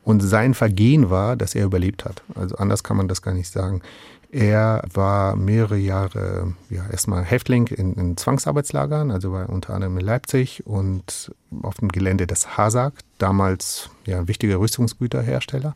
[0.02, 2.22] Und sein Vergehen war, dass er überlebt hat.
[2.36, 3.82] Also anders kann man das gar nicht sagen.
[4.30, 10.04] Er war mehrere Jahre ja, erstmal Häftling in, in, Zwangsarbeitslagern, also war unter anderem in
[10.04, 15.74] Leipzig und auf dem Gelände des Hasag, damals ja, ein wichtiger Rüstungsgüterhersteller.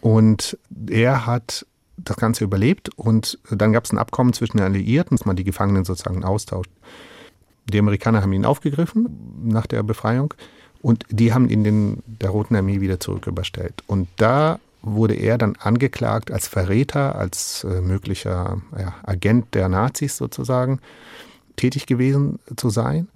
[0.00, 0.58] Und
[0.88, 5.26] er hat das Ganze überlebt und dann gab es ein Abkommen zwischen den Alliierten, dass
[5.26, 6.70] man die Gefangenen sozusagen austauscht.
[7.66, 10.34] Die Amerikaner haben ihn aufgegriffen nach der Befreiung
[10.82, 13.82] und die haben ihn den, der Roten Armee wieder zurücküberstellt.
[13.86, 20.16] Und da wurde er dann angeklagt als Verräter, als äh, möglicher ja, Agent der Nazis
[20.16, 20.80] sozusagen
[21.56, 23.08] tätig gewesen zu sein.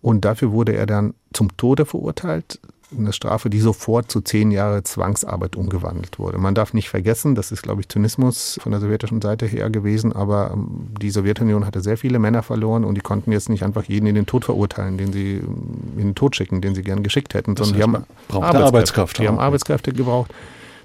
[0.00, 2.58] Und dafür wurde er dann zum Tode verurteilt.
[2.96, 6.38] Eine Strafe, die sofort zu zehn Jahre Zwangsarbeit umgewandelt wurde.
[6.38, 10.12] Man darf nicht vergessen, das ist, glaube ich, Zynismus von der sowjetischen Seite her gewesen,
[10.12, 13.84] aber ähm, die Sowjetunion hatte sehr viele Männer verloren und die konnten jetzt nicht einfach
[13.84, 17.02] jeden in den Tod verurteilen, den sie ähm, in den Tod schicken, den sie gern
[17.02, 19.38] geschickt hätten, Das sondern die heißt, haben man brauchte Arbeitskräfte Die haben.
[19.38, 20.32] Arbeitskräfte gebraucht.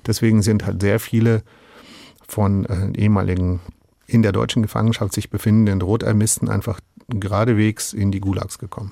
[0.06, 1.44] Deswegen sind halt sehr viele
[2.28, 3.60] von äh, ehemaligen
[4.06, 8.92] in der deutschen Gefangenschaft sich befindenden Rotarmisten einfach geradewegs in die Gulags gekommen.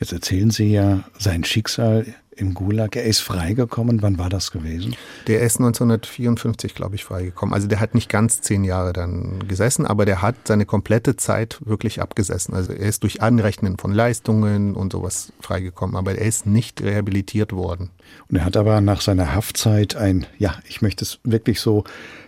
[0.00, 2.06] Jetzt erzählen Sie ja sein Schicksal
[2.36, 2.96] im Gulag.
[2.96, 4.02] Er ist freigekommen.
[4.02, 4.96] Wann war das gewesen?
[5.26, 7.54] Der ist 1954, glaube ich, freigekommen.
[7.54, 11.58] Also der hat nicht ganz zehn Jahre dann gesessen, aber der hat seine komplette Zeit
[11.64, 12.54] wirklich abgesessen.
[12.54, 17.52] Also er ist durch Anrechnen von Leistungen und sowas freigekommen, aber er ist nicht rehabilitiert
[17.52, 17.90] worden.
[18.28, 21.84] Und er hat aber nach seiner Haftzeit ein, ja, ich möchte es wirklich so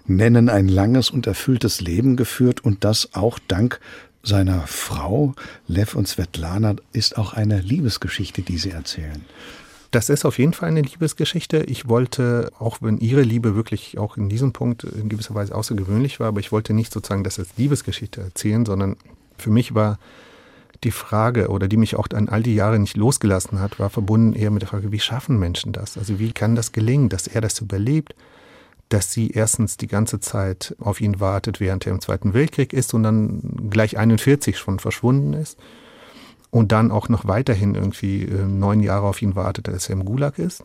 [0.07, 3.81] nennen, ein langes und erfülltes Leben geführt und das auch dank
[4.25, 5.35] seiner Frau.
[5.69, 9.25] Lev und Svetlana ist auch eine Liebesgeschichte, die sie erzählen.
[9.91, 11.63] Das ist auf jeden Fall eine Liebesgeschichte.
[11.69, 16.19] Ich wollte, auch wenn Ihre Liebe wirklich auch in diesem Punkt in gewisser Weise außergewöhnlich
[16.19, 18.97] war, aber ich wollte nicht sozusagen das als Liebesgeschichte erzählen, sondern
[19.39, 20.01] für mich war
[20.83, 24.35] die Frage oder die mich auch an all die Jahre nicht losgelassen hat, war verbunden
[24.35, 25.97] eher mit der Frage, wie schaffen Menschen das?
[25.97, 28.17] Also wie kann das gelingen, dass er das überlebt,
[28.95, 32.95] dass sie erstens die ganze Zeit auf ihn wartet, während er im Zweiten Weltkrieg ist
[32.95, 35.59] und dann gleich 41 schon verschwunden ist
[36.51, 40.05] und dann auch noch weiterhin irgendwie äh, neun Jahre auf ihn wartet, dass er im
[40.05, 40.63] Gulag ist.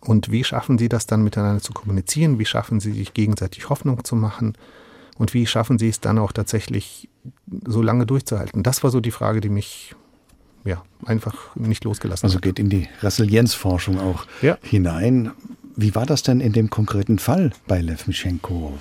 [0.00, 2.38] Und wie schaffen sie das dann miteinander zu kommunizieren?
[2.38, 4.54] Wie schaffen sie sich gegenseitig Hoffnung zu machen?
[5.18, 7.08] Und wie schaffen sie es dann auch tatsächlich
[7.66, 8.62] so lange durchzuhalten?
[8.62, 9.94] Das war so die Frage, die mich
[10.64, 12.42] ja einfach nicht losgelassen Also hat.
[12.42, 14.56] geht in die Resilienzforschung auch Ja.
[14.62, 15.32] hinein.
[15.76, 18.78] Wie war das denn in dem konkreten Fall bei Lev Mischenko?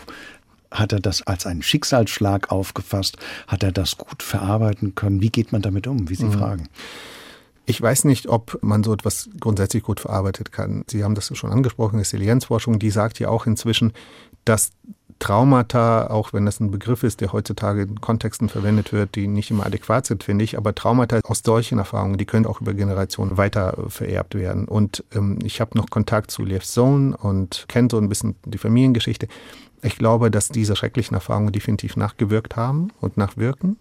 [0.72, 3.18] Hat er das als einen Schicksalsschlag aufgefasst?
[3.48, 5.22] Hat er das gut verarbeiten können?
[5.22, 6.70] Wie geht man damit um, wie Sie fragen?
[7.66, 10.84] Ich weiß nicht, ob man so etwas grundsätzlich gut verarbeitet kann.
[10.90, 13.94] Sie haben das schon angesprochen, Resilienzforschung, die sagt ja auch inzwischen,
[14.44, 14.72] dass
[15.20, 19.52] Traumata, auch wenn das ein Begriff ist, der heutzutage in Kontexten verwendet wird, die nicht
[19.52, 23.38] immer adäquat sind, finde ich, aber Traumata aus solchen Erfahrungen, die können auch über Generationen
[23.38, 24.66] weiter äh, vererbt werden.
[24.66, 28.58] Und ähm, ich habe noch Kontakt zu Lev's Sohn und kenne so ein bisschen die
[28.58, 29.28] Familiengeschichte.
[29.82, 33.78] Ich glaube, dass diese schrecklichen Erfahrungen definitiv nachgewirkt haben und nachwirken.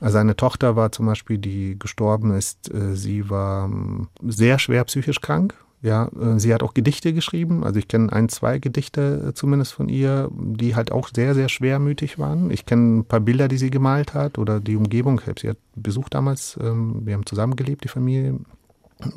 [0.00, 4.84] Also Seine Tochter war zum Beispiel, die gestorben ist, äh, sie war ähm, sehr schwer
[4.84, 5.54] psychisch krank.
[5.82, 7.64] Ja, äh, sie hat auch Gedichte geschrieben.
[7.64, 11.48] Also ich kenne ein, zwei Gedichte äh, zumindest von ihr, die halt auch sehr, sehr
[11.48, 12.50] schwermütig waren.
[12.50, 15.20] Ich kenne ein paar Bilder, die sie gemalt hat oder die Umgebung.
[15.40, 16.56] Sie hat besucht damals.
[16.62, 18.38] ähm, Wir haben zusammengelebt, die Familie.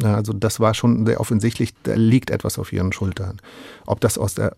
[0.04, 3.40] Also das war schon sehr offensichtlich, da liegt etwas auf ihren Schultern.
[3.86, 4.56] Ob das aus der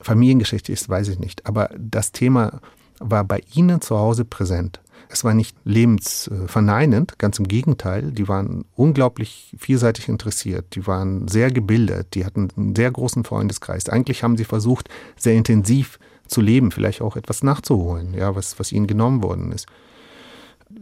[0.00, 1.46] Familiengeschichte ist, weiß ich nicht.
[1.46, 2.60] Aber das Thema
[2.98, 4.80] war bei ihnen zu Hause präsent.
[5.14, 8.10] Es war nicht lebensverneinend, ganz im Gegenteil.
[8.10, 10.74] Die waren unglaublich vielseitig interessiert.
[10.74, 12.16] Die waren sehr gebildet.
[12.16, 13.88] Die hatten einen sehr großen Freundeskreis.
[13.88, 18.72] Eigentlich haben sie versucht, sehr intensiv zu leben, vielleicht auch etwas nachzuholen, ja, was, was
[18.72, 19.66] ihnen genommen worden ist.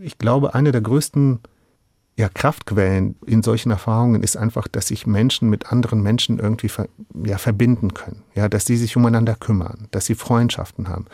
[0.00, 1.40] Ich glaube, eine der größten
[2.16, 6.88] ja, Kraftquellen in solchen Erfahrungen ist einfach, dass sich Menschen mit anderen Menschen irgendwie ver,
[7.22, 8.22] ja, verbinden können.
[8.34, 11.04] Ja, dass sie sich umeinander kümmern, dass sie Freundschaften haben.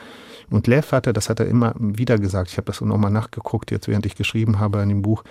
[0.50, 3.88] Und Lev hatte, das hat er immer wieder gesagt, ich habe das nochmal nachgeguckt, jetzt
[3.88, 5.24] während ich geschrieben habe an dem Buch,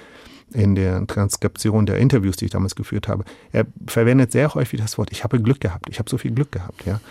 [0.54, 3.26] in der Transkription der Interviews, die ich damals geführt habe.
[3.52, 6.52] Er verwendet sehr häufig das Wort, ich habe Glück gehabt, ich habe so viel Glück
[6.52, 6.86] gehabt.
[6.86, 7.02] Ja.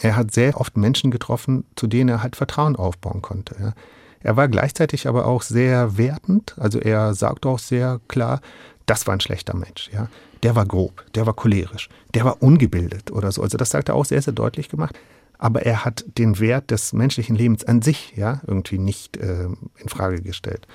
[0.00, 3.56] Er hat sehr oft Menschen getroffen, zu denen er halt Vertrauen aufbauen konnte.
[3.58, 3.72] Ja.
[4.20, 8.40] Er war gleichzeitig aber auch sehr wertend, also er sagt auch sehr klar,
[8.84, 10.08] das war ein schlechter Mensch, ja.
[10.42, 13.42] Der war grob, der war cholerisch, der war ungebildet oder so.
[13.42, 14.96] Also das sagt er auch sehr, sehr deutlich gemacht.
[15.38, 19.44] Aber er hat den Wert des menschlichen Lebens an sich, ja, irgendwie nicht äh,
[19.78, 20.66] in Frage gestellt.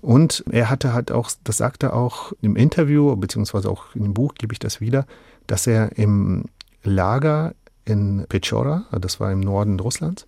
[0.00, 4.14] Und er hatte halt auch, das sagt er auch im Interview, beziehungsweise auch in dem
[4.14, 5.06] Buch gebe ich das wieder,
[5.46, 6.44] dass er im
[6.82, 10.26] Lager in Pechora, das war im Norden Russlands,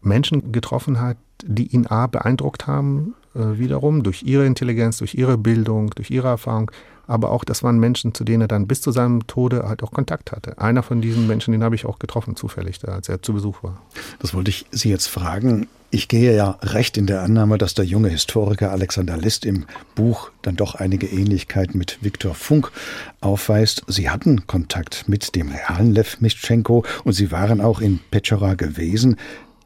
[0.00, 5.38] Menschen getroffen hat, die ihn A beeindruckt haben, äh, wiederum durch ihre Intelligenz, durch ihre
[5.38, 6.70] Bildung, durch ihre Erfahrung,
[7.06, 9.92] aber auch das waren Menschen, zu denen er dann bis zu seinem Tode halt auch
[9.92, 10.58] Kontakt hatte.
[10.58, 13.62] Einer von diesen Menschen, den habe ich auch getroffen, zufällig, da, als er zu Besuch
[13.62, 13.80] war.
[14.20, 15.68] Das wollte ich Sie jetzt fragen.
[15.90, 20.30] Ich gehe ja recht in der Annahme, dass der junge Historiker Alexander List im Buch
[20.42, 22.72] dann doch einige Ähnlichkeiten mit Viktor Funk
[23.20, 23.84] aufweist.
[23.86, 29.16] Sie hatten Kontakt mit dem realen Lev Mischenko und Sie waren auch in Petschora gewesen,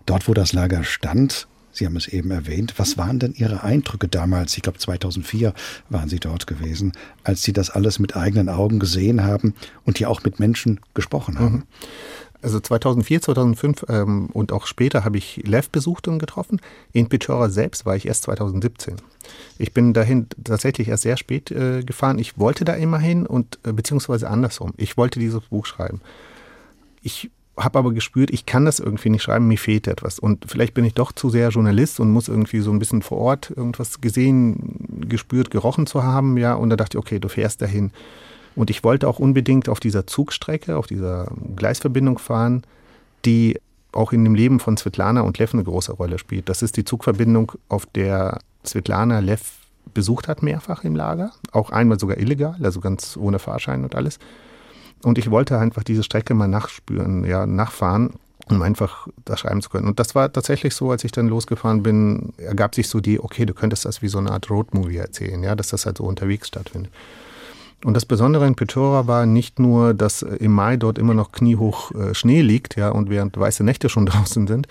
[0.05, 1.47] dort wo das Lager stand.
[1.79, 2.75] Sie haben es eben erwähnt.
[2.77, 4.57] Was waren denn Ihre Eindrücke damals?
[4.57, 5.55] Ich glaube, 2004
[5.89, 6.93] waren Sie dort gewesen,
[7.25, 11.39] als Sie das alles mit eigenen Augen gesehen haben und ja auch mit Menschen gesprochen
[11.39, 11.55] haben.
[11.55, 11.63] Mhm.
[12.41, 16.61] Also 2004, 2005 ähm, und auch später habe ich Lev besucht und getroffen.
[16.93, 18.97] In Pechora selbst war ich erst 2017.
[19.59, 22.19] Ich bin dahin tatsächlich erst sehr spät äh, gefahren.
[22.19, 24.73] Ich wollte da immer hin und äh, beziehungsweise andersrum.
[24.77, 26.01] Ich wollte dieses Buch schreiben.
[27.03, 30.19] Ich habe aber gespürt, ich kann das irgendwie nicht schreiben, mir fehlt etwas.
[30.19, 33.19] Und vielleicht bin ich doch zu sehr Journalist und muss irgendwie so ein bisschen vor
[33.19, 36.37] Ort irgendwas gesehen, gespürt, gerochen zu haben.
[36.37, 37.91] Ja, und da dachte ich, okay, du fährst dahin
[38.55, 42.63] und ich wollte auch unbedingt auf dieser Zugstrecke, auf dieser Gleisverbindung fahren,
[43.25, 43.59] die
[43.93, 46.49] auch in dem Leben von Svetlana und Lev eine große Rolle spielt.
[46.49, 49.43] Das ist die Zugverbindung, auf der Svetlana Lev
[49.95, 51.33] besucht hat, mehrfach im Lager.
[51.53, 54.19] Auch einmal sogar illegal, also ganz ohne Fahrschein und alles.
[55.03, 58.15] Und ich wollte einfach diese Strecke mal nachspüren, ja, nachfahren,
[58.49, 59.87] um einfach das schreiben zu können.
[59.87, 63.47] Und das war tatsächlich so, als ich dann losgefahren bin, ergab sich so die, okay,
[63.47, 66.49] du könntest das wie so eine Art Roadmovie erzählen, ja, dass das halt so unterwegs
[66.49, 66.93] stattfindet.
[67.85, 71.93] Und das Besondere in Pechora war nicht nur, dass im Mai dort immer noch kniehoch
[71.93, 74.67] äh, Schnee liegt, ja, und während weiße Nächte schon draußen sind,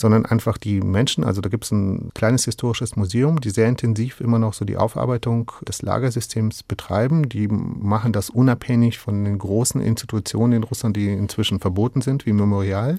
[0.00, 4.20] sondern einfach die Menschen, also da gibt es ein kleines historisches Museum, die sehr intensiv
[4.20, 7.28] immer noch so die Aufarbeitung des Lagersystems betreiben.
[7.28, 12.32] Die machen das unabhängig von den großen Institutionen in Russland, die inzwischen verboten sind, wie
[12.32, 12.98] Memorial,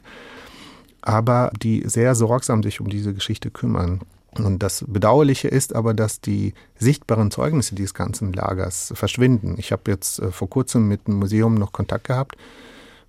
[1.01, 4.01] aber die sehr sorgsam sich um diese Geschichte kümmern.
[4.37, 9.55] Und das Bedauerliche ist aber, dass die sichtbaren Zeugnisse dieses ganzen Lagers verschwinden.
[9.57, 12.37] Ich habe jetzt äh, vor kurzem mit dem Museum noch Kontakt gehabt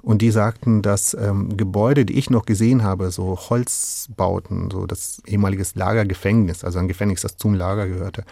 [0.03, 5.23] und die sagten, dass ähm, Gebäude, die ich noch gesehen habe, so Holzbauten, so das
[5.27, 8.25] ehemaliges Lagergefängnis, also ein Gefängnis, das zum Lager gehörte,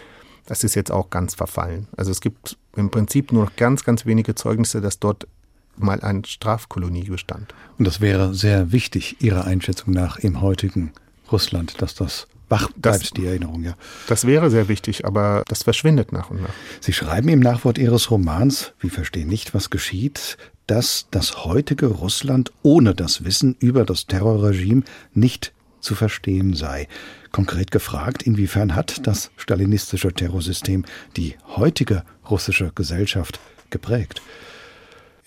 [0.46, 1.86] das ist jetzt auch ganz verfallen.
[1.96, 5.28] Also es gibt im Prinzip nur noch ganz, ganz wenige Zeugnisse, dass dort
[5.76, 7.54] mal eine Strafkolonie bestand.
[7.78, 10.92] Und das wäre sehr wichtig, Ihrer Einschätzung nach, im heutigen
[11.30, 13.74] Russland, dass das wach bleibt das, die Erinnerung, ja.
[14.08, 16.52] Das wäre sehr wichtig, aber das verschwindet nach und nach.
[16.80, 20.36] Sie schreiben im Nachwort Ihres Romans, wir verstehen nicht, was geschieht,
[20.66, 24.82] dass das heutige Russland ohne das Wissen über das Terrorregime
[25.14, 26.88] nicht zu verstehen sei.
[27.32, 30.84] Konkret gefragt, inwiefern hat das stalinistische Terrorsystem
[31.16, 34.20] die heutige russische Gesellschaft geprägt?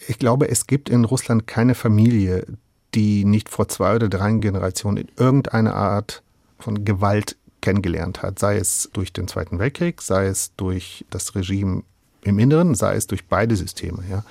[0.07, 2.45] Ich glaube, es gibt in Russland keine Familie,
[2.93, 6.21] die nicht vor zwei oder drei Generationen in irgendeiner Art
[6.63, 11.83] von Gewalt kennengelernt hat, sei es durch den Zweiten Weltkrieg, sei es durch das Regime
[12.21, 14.03] im Inneren, sei es durch beide Systeme.
[14.09, 14.23] Ja.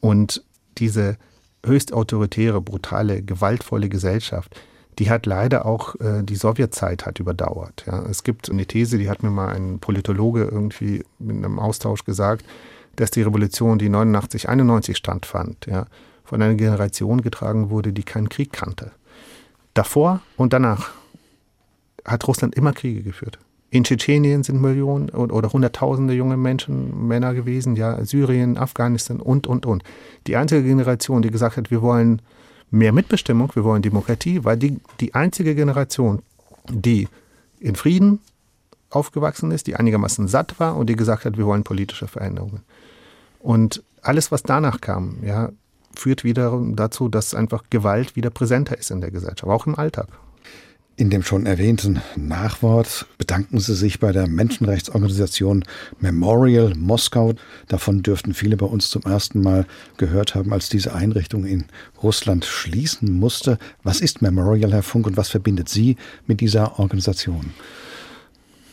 [0.00, 0.44] Und
[0.78, 1.16] diese
[1.64, 4.54] höchst autoritäre, brutale, gewaltvolle Gesellschaft,
[4.98, 7.84] die hat leider auch äh, die Sowjetzeit hat überdauert.
[7.86, 8.04] Ja.
[8.06, 12.44] Es gibt eine These, die hat mir mal ein Politologe irgendwie in einem Austausch gesagt,
[12.96, 15.86] dass die Revolution, die 89, 91 stattfand, ja,
[16.24, 18.92] von einer Generation getragen wurde, die keinen Krieg kannte.
[19.74, 20.90] Davor und danach
[22.04, 23.38] hat Russland immer Kriege geführt.
[23.70, 29.64] In Tschetschenien sind Millionen oder Hunderttausende junge Menschen, Männer gewesen, ja, Syrien, Afghanistan und, und,
[29.64, 29.82] und.
[30.26, 32.20] Die einzige Generation, die gesagt hat, wir wollen
[32.70, 36.20] mehr Mitbestimmung, wir wollen Demokratie, war die, die einzige Generation,
[36.68, 37.08] die
[37.60, 38.20] in Frieden
[38.90, 42.60] aufgewachsen ist, die einigermaßen satt war und die gesagt hat, wir wollen politische Veränderungen.
[43.38, 45.50] Und alles, was danach kam, ja,
[45.94, 50.08] führt wieder dazu, dass einfach Gewalt wieder präsenter ist in der Gesellschaft, auch im Alltag.
[51.02, 55.64] In dem schon erwähnten Nachwort bedanken Sie sich bei der Menschenrechtsorganisation
[55.98, 57.32] Memorial Moskau.
[57.66, 61.64] Davon dürften viele bei uns zum ersten Mal gehört haben, als diese Einrichtung in
[62.04, 63.58] Russland schließen musste.
[63.82, 65.96] Was ist Memorial, Herr Funk, und was verbindet Sie
[66.28, 67.52] mit dieser Organisation?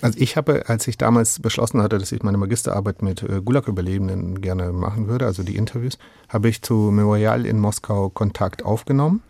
[0.01, 4.39] Also ich habe, als ich damals beschlossen hatte, dass ich meine Magisterarbeit mit äh, Gulag-Überlebenden
[4.39, 9.23] gerne machen würde, also die Interviews, habe ich zu Memorial in Moskau Kontakt aufgenommen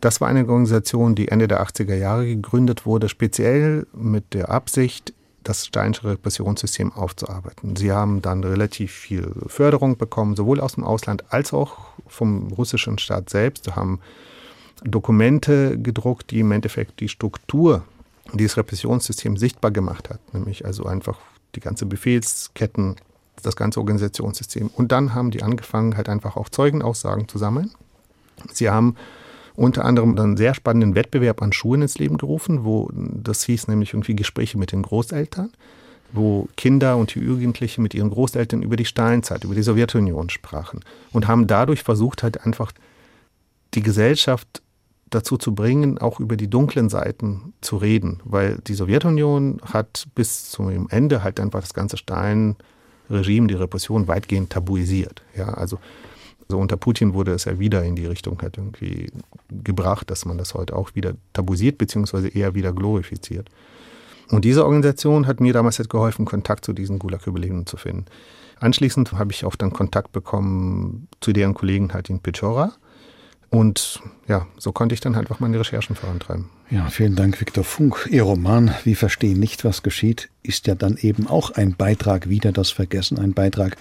[0.00, 5.12] das war eine Organisation, die Ende der 80er Jahre gegründet wurde, speziell mit der Absicht,
[5.42, 7.76] das Steinische Repressionssystem aufzuarbeiten.
[7.76, 12.98] Sie haben dann relativ viel Förderung bekommen, sowohl aus dem Ausland als auch vom russischen
[12.98, 13.64] Staat selbst.
[13.64, 14.00] Sie haben
[14.84, 17.84] Dokumente gedruckt, die im Endeffekt die Struktur
[18.34, 21.18] dieses Repressionssystems sichtbar gemacht hat, nämlich also einfach
[21.54, 22.96] die ganze Befehlsketten,
[23.42, 24.68] das ganze Organisationssystem.
[24.68, 27.70] Und dann haben die angefangen, halt einfach auch Zeugenaussagen zu sammeln.
[28.52, 28.96] Sie haben
[29.60, 33.92] unter anderem einen sehr spannenden Wettbewerb an Schulen ins Leben gerufen, wo das hieß nämlich
[33.92, 35.52] irgendwie Gespräche mit den Großeltern,
[36.12, 40.80] wo Kinder und Jugendliche mit ihren Großeltern über die Steinzeit, über die Sowjetunion sprachen
[41.12, 42.72] und haben dadurch versucht, halt einfach
[43.74, 44.62] die Gesellschaft
[45.10, 50.50] dazu zu bringen, auch über die dunklen Seiten zu reden, weil die Sowjetunion hat bis
[50.50, 55.20] zum Ende halt einfach das ganze Steinregime, die Repression weitgehend tabuisiert.
[55.36, 55.78] Ja, also
[56.50, 59.10] So unter Putin wurde es ja wieder in die Richtung halt irgendwie
[59.48, 63.48] gebracht, dass man das heute auch wieder tabuisiert, beziehungsweise eher wieder glorifiziert.
[64.30, 68.04] Und diese Organisation hat mir damals halt geholfen, Kontakt zu diesen Gulag-Überlebenden zu finden.
[68.60, 72.72] Anschließend habe ich auch dann Kontakt bekommen zu deren Kollegen halt in Pechora.
[73.50, 76.46] Und ja, so konnte ich dann halt auch meine Recherchen vorantreiben.
[76.70, 78.08] Ja, vielen Dank, Viktor Funk.
[78.10, 82.52] Ihr Roman Wir verstehen nicht, was geschieht, ist ja dann eben auch ein Beitrag wieder
[82.52, 83.76] das Vergessen, ein Beitrag,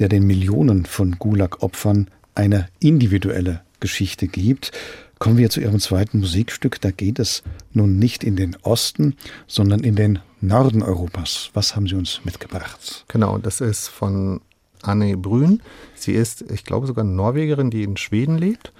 [0.00, 4.72] der den Millionen von Gulag-Opfern eine individuelle Geschichte gibt.
[5.20, 6.80] Kommen wir zu Ihrem zweiten Musikstück.
[6.80, 11.50] Da geht es nun nicht in den Osten, sondern in den Norden Europas.
[11.54, 13.04] Was haben Sie uns mitgebracht?
[13.08, 14.40] Genau, das ist von
[14.86, 15.62] Anne Brün.
[15.94, 18.72] Sie ist, ich glaube, sogar Norwegerin, die in Schweden lebt.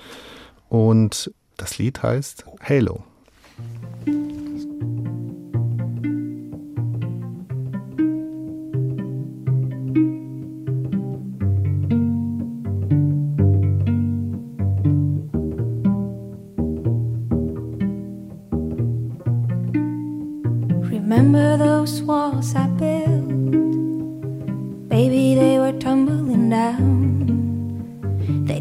[0.68, 3.04] Und das Lied heißt Halo.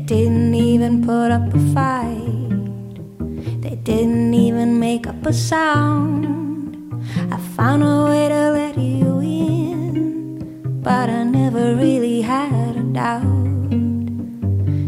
[0.05, 3.61] Didn't even put up a fight.
[3.61, 7.01] They didn't even make up a sound.
[7.31, 13.71] I found a way to let you in, but I never really had a doubt.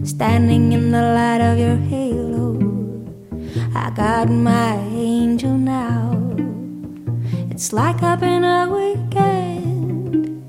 [0.05, 2.59] Standing in the light of your halo,
[3.74, 6.11] I got my angel now.
[7.51, 10.43] It's like I've been a weekend.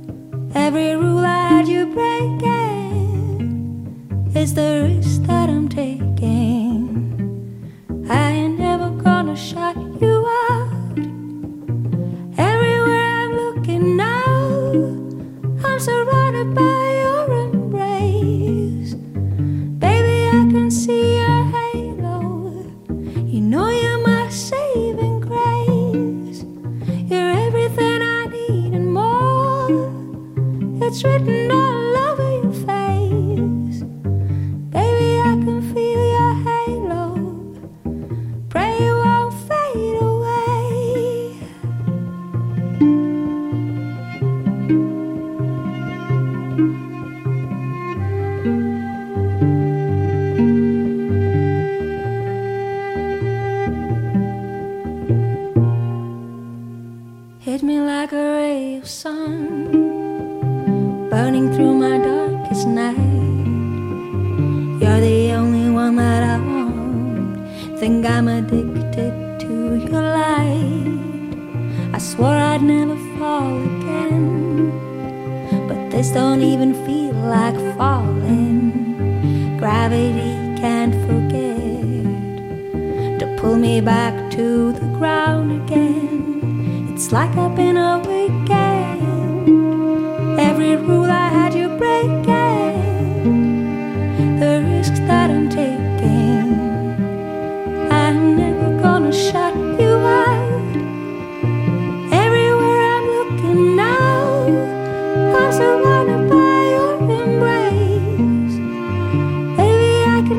[0.56, 2.55] Every rule I had you breaking
[4.46, 6.05] is the risk that I'm taking.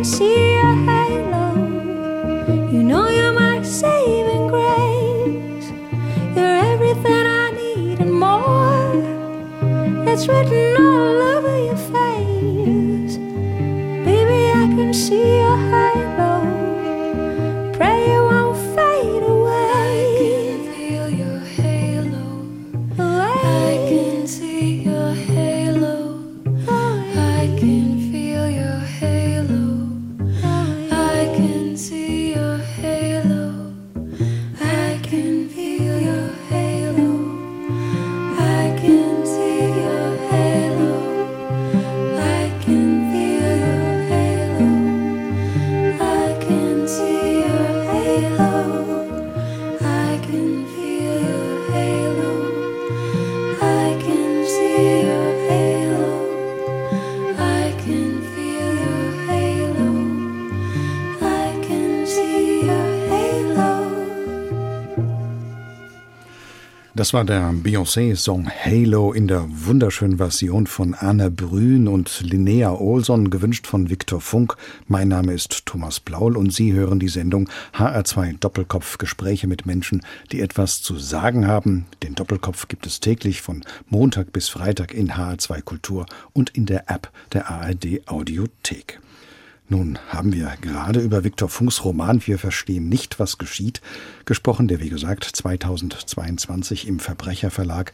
[0.08, 1.54] See your halo.
[2.72, 5.70] You know you're my saving grace.
[6.34, 8.94] You're everything I need and more.
[10.08, 11.37] It's written all over
[67.08, 73.30] Das war der Beyoncé-Song Halo in der wunderschönen Version von Anne Brün und Linnea Olson,
[73.30, 74.58] gewünscht von Viktor Funk.
[74.90, 80.02] Mein Name ist Thomas Blaul und Sie hören die Sendung HR2 Doppelkopf Gespräche mit Menschen,
[80.34, 81.86] die etwas zu sagen haben.
[82.04, 86.90] Den Doppelkopf gibt es täglich von Montag bis Freitag in HR2 Kultur und in der
[86.90, 89.00] App der ARD Audiothek.
[89.70, 93.82] Nun haben wir gerade über Viktor Funks Roman Wir verstehen nicht, was geschieht
[94.24, 97.92] gesprochen, der wie gesagt 2022 im Verbrecherverlag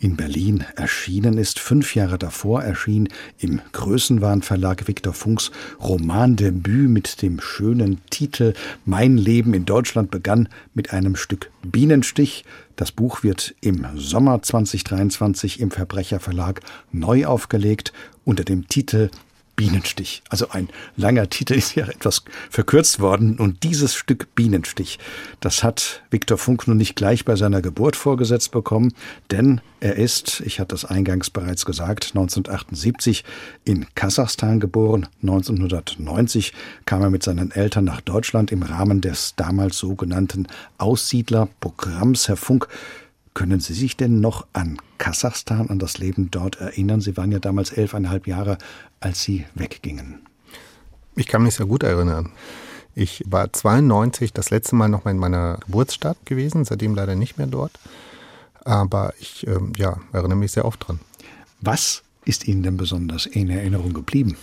[0.00, 1.60] in Berlin erschienen ist.
[1.60, 3.08] Fünf Jahre davor erschien
[3.38, 8.52] im Größenwahn Verlag Viktor Funks Romandebüt mit dem schönen Titel
[8.84, 12.44] Mein Leben in Deutschland begann mit einem Stück Bienenstich.
[12.74, 16.60] Das Buch wird im Sommer 2023 im Verbrecherverlag
[16.90, 17.92] neu aufgelegt
[18.24, 19.10] unter dem Titel
[19.56, 20.22] Bienenstich.
[20.28, 23.38] Also ein langer Titel ist ja etwas verkürzt worden.
[23.38, 24.98] Und dieses Stück Bienenstich,
[25.40, 28.92] das hat Viktor Funk nun nicht gleich bei seiner Geburt vorgesetzt bekommen,
[29.30, 33.24] denn er ist, ich hatte das eingangs bereits gesagt, 1978
[33.64, 35.06] in Kasachstan geboren.
[35.22, 36.52] 1990
[36.86, 40.46] kam er mit seinen Eltern nach Deutschland im Rahmen des damals sogenannten
[40.78, 42.28] Aussiedlerprogramms.
[42.28, 42.68] Herr Funk,
[43.34, 47.00] können Sie sich denn noch an Kasachstan, an das Leben dort erinnern?
[47.00, 48.58] Sie waren ja damals elfeinhalb Jahre,
[49.04, 50.20] als Sie weggingen.
[51.16, 52.32] Ich kann mich sehr gut erinnern.
[52.94, 57.38] Ich war 92 das letzte Mal noch mal in meiner Geburtsstadt gewesen, seitdem leider nicht
[57.38, 57.72] mehr dort.
[58.64, 61.00] Aber ich ähm, ja, erinnere mich sehr oft dran.
[61.60, 64.36] Was ist Ihnen denn besonders in Erinnerung geblieben?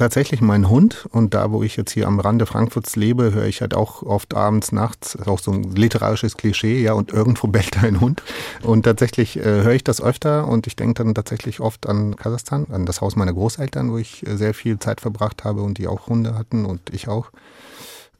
[0.00, 3.60] Tatsächlich mein Hund und da, wo ich jetzt hier am Rande Frankfurts lebe, höre ich
[3.60, 7.82] halt auch oft abends, nachts, ist auch so ein literarisches Klischee, ja, und irgendwo bellt
[7.82, 8.22] ein Hund.
[8.62, 12.66] Und tatsächlich äh, höre ich das öfter und ich denke dann tatsächlich oft an Kasachstan,
[12.70, 15.86] an das Haus meiner Großeltern, wo ich äh, sehr viel Zeit verbracht habe und die
[15.86, 17.30] auch Hunde hatten und ich auch.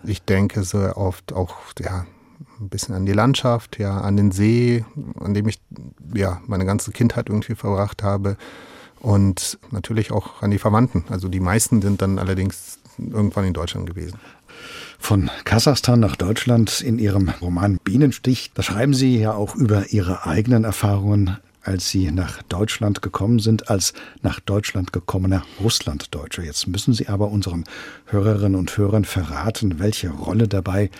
[0.05, 2.05] Ich denke sehr oft auch, ja,
[2.61, 4.85] ein bisschen an die Landschaft, ja, an den See,
[5.19, 5.61] an dem ich
[6.15, 8.37] ja meine ganze Kindheit irgendwie verbracht habe
[9.01, 11.05] und natürlich auch an die Verwandten.
[11.09, 14.19] Also die meisten sind dann allerdings irgendwann in Deutschland gewesen.
[14.99, 20.27] Von Kasachstan nach Deutschland in Ihrem Roman Bienenstich, da schreiben Sie ja auch über Ihre
[20.27, 26.43] eigenen Erfahrungen, als Sie nach Deutschland gekommen sind, als nach Deutschland gekommener Russlanddeutscher.
[26.43, 27.65] Jetzt müssen Sie aber unseren
[28.07, 30.91] Hörerinnen und Hörern verraten, welche Rolle dabei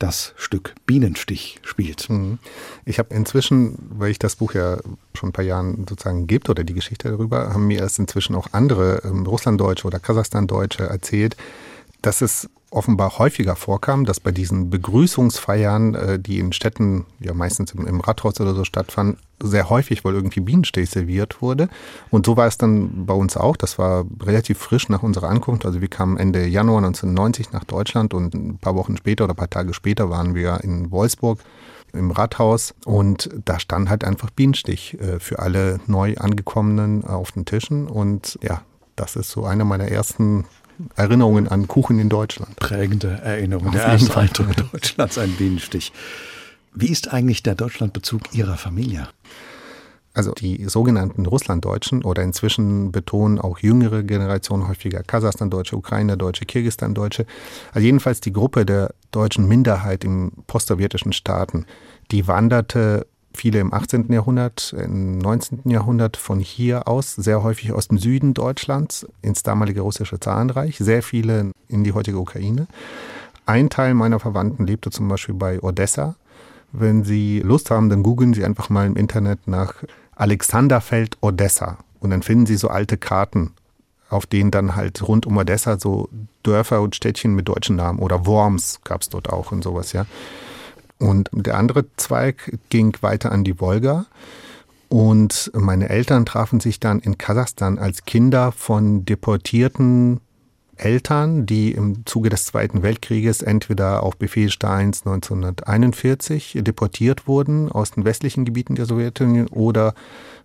[0.00, 2.10] das Stück Bienenstich spielt.
[2.10, 2.38] Mhm.
[2.84, 4.78] Ich habe inzwischen, weil ich das Buch ja
[5.14, 8.48] schon ein paar Jahren sozusagen gibt oder die Geschichte darüber, haben mir erst inzwischen auch
[8.52, 11.36] andere ähm, Russlanddeutsche oder Kasachstandeutsche erzählt,
[12.02, 17.72] dass es offenbar häufiger vorkam, dass bei diesen Begrüßungsfeiern, äh, die in Städten ja meistens
[17.72, 21.68] im, Rathaus oder so stattfanden, sehr häufig wohl irgendwie Bienenstich serviert wurde.
[22.10, 23.56] Und so war es dann bei uns auch.
[23.56, 25.66] Das war relativ frisch nach unserer Ankunft.
[25.66, 29.36] Also wir kamen Ende Januar 1990 nach Deutschland und ein paar Wochen später oder ein
[29.36, 31.40] paar Tage später waren wir in Wolfsburg
[31.92, 37.46] im Rathaus und da stand halt einfach Bienenstich äh, für alle neu angekommenen auf den
[37.46, 38.62] Tischen und ja,
[38.94, 40.44] das ist so eine meiner ersten
[40.96, 42.56] Erinnerungen an Kuchen in Deutschland.
[42.56, 43.72] Prägende Erinnerungen.
[43.72, 45.92] Der erste Eindruck Deutschlands, ein Bienenstich.
[46.74, 49.08] Wie ist eigentlich der Deutschlandbezug Ihrer Familie?
[50.12, 57.26] Also die sogenannten Russlanddeutschen oder inzwischen betonen auch jüngere Generationen häufiger Kasachstandeutsche, Ukrainerdeutsche, Kirgisistandeutsche.
[57.72, 61.64] Also jedenfalls die Gruppe der deutschen Minderheit im postsowjetischen Staaten,
[62.10, 64.12] die wanderte viele im 18.
[64.12, 65.62] Jahrhundert, im 19.
[65.70, 71.02] Jahrhundert von hier aus, sehr häufig aus dem Süden Deutschlands ins damalige russische Zarenreich, sehr
[71.02, 72.66] viele in die heutige Ukraine.
[73.46, 76.16] Ein Teil meiner Verwandten lebte zum Beispiel bei Odessa.
[76.72, 79.74] Wenn Sie Lust haben, dann googeln Sie einfach mal im Internet nach
[80.14, 83.52] Alexanderfeld Odessa und dann finden Sie so alte Karten,
[84.08, 86.08] auf denen dann halt rund um Odessa so
[86.42, 90.06] Dörfer und Städtchen mit deutschen Namen oder Worms gab es dort auch und sowas, ja.
[91.00, 94.06] Und der andere Zweig ging weiter an die Wolga.
[94.88, 100.20] Und meine Eltern trafen sich dann in Kasachstan als Kinder von deportierten
[100.76, 107.92] Eltern, die im Zuge des Zweiten Weltkrieges entweder auf Befehl Stalins 1941 deportiert wurden aus
[107.92, 109.94] den westlichen Gebieten der Sowjetunion oder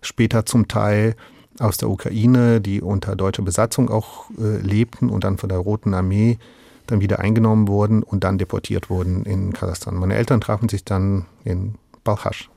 [0.00, 1.16] später zum Teil
[1.58, 5.94] aus der Ukraine, die unter deutscher Besatzung auch äh, lebten und dann von der Roten
[5.94, 6.38] Armee
[6.86, 9.96] dann wieder eingenommen wurden und dann deportiert wurden in Kasachstan.
[9.96, 11.74] Meine Eltern trafen sich dann in
[12.04, 12.48] Balchasch.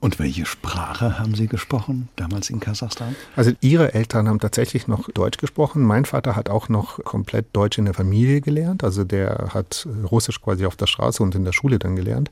[0.00, 3.16] Und welche Sprache haben Sie gesprochen damals in Kasachstan?
[3.34, 5.82] Also Ihre Eltern haben tatsächlich noch Deutsch gesprochen.
[5.82, 8.84] Mein Vater hat auch noch komplett Deutsch in der Familie gelernt.
[8.84, 12.30] Also der hat Russisch quasi auf der Straße und in der Schule dann gelernt.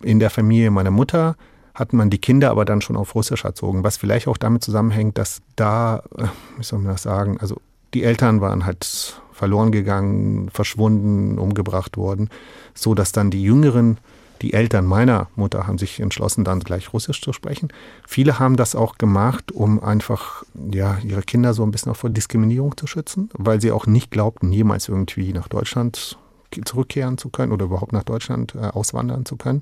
[0.00, 1.36] In der Familie meiner Mutter
[1.74, 5.18] hat man die Kinder aber dann schon auf Russisch erzogen, was vielleicht auch damit zusammenhängt,
[5.18, 6.26] dass da, äh,
[6.58, 7.60] wie soll man das sagen, also
[7.94, 12.28] die Eltern waren halt verloren gegangen, verschwunden, umgebracht worden,
[12.74, 13.98] so dass dann die Jüngeren,
[14.42, 17.68] Die Eltern meiner Mutter haben sich entschlossen, dann gleich Russisch zu sprechen.
[18.06, 22.10] Viele haben das auch gemacht, um einfach ja, ihre Kinder so ein bisschen auch vor
[22.10, 26.18] Diskriminierung zu schützen, weil sie auch nicht glaubten, jemals irgendwie nach Deutschland
[26.64, 29.60] zurückkehren zu können oder überhaupt nach Deutschland äh, auswandern zu können.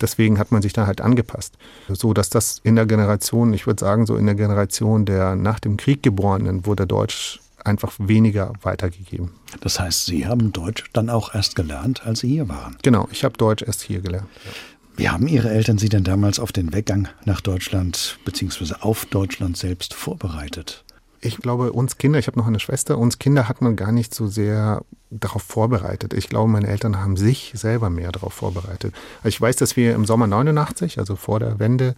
[0.00, 1.56] Deswegen hat man sich da halt angepasst.
[1.88, 5.58] So dass das in der Generation, ich würde sagen, so in der Generation der nach
[5.58, 9.30] dem Krieg Geborenen wurde Deutsch einfach weniger weitergegeben.
[9.60, 12.76] Das heißt, Sie haben Deutsch dann auch erst gelernt, als Sie hier waren.
[12.82, 14.28] Genau, ich habe Deutsch erst hier gelernt.
[14.96, 18.74] Wie haben Ihre Eltern Sie denn damals auf den Weggang nach Deutschland bzw.
[18.80, 20.84] auf Deutschland selbst vorbereitet?
[21.24, 24.12] Ich glaube, uns Kinder, ich habe noch eine Schwester, uns Kinder hat man gar nicht
[24.12, 26.14] so sehr darauf vorbereitet.
[26.14, 28.92] Ich glaube, meine Eltern haben sich selber mehr darauf vorbereitet.
[29.22, 31.94] Ich weiß, dass wir im Sommer 89, also vor der Wende,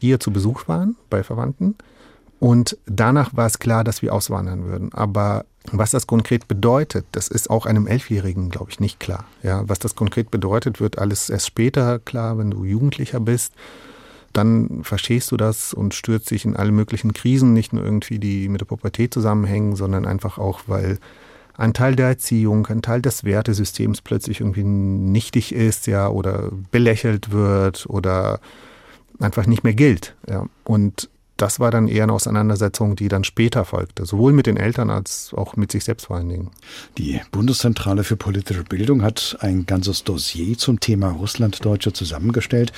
[0.00, 1.74] hier zu Besuch waren bei Verwandten.
[2.38, 4.92] Und danach war es klar, dass wir auswandern würden.
[4.92, 9.24] Aber was das konkret bedeutet, das ist auch einem Elfjährigen, glaube ich, nicht klar.
[9.42, 13.52] Ja, was das konkret bedeutet, wird alles erst später klar, wenn du Jugendlicher bist
[14.36, 18.48] dann verstehst du das und stürzt dich in alle möglichen Krisen, nicht nur irgendwie, die
[18.48, 20.98] mit der Pubertät zusammenhängen, sondern einfach auch, weil
[21.56, 27.30] ein Teil der Erziehung, ein Teil des Wertesystems plötzlich irgendwie nichtig ist, ja, oder belächelt
[27.30, 28.40] wird oder
[29.20, 30.14] einfach nicht mehr gilt.
[30.28, 30.46] Ja.
[30.64, 34.90] Und das war dann eher eine Auseinandersetzung, die dann später folgte, sowohl mit den Eltern
[34.90, 36.50] als auch mit sich selbst vor allen Dingen.
[36.96, 42.72] Die Bundeszentrale für politische Bildung hat ein ganzes Dossier zum Thema Russlanddeutsche zusammengestellt.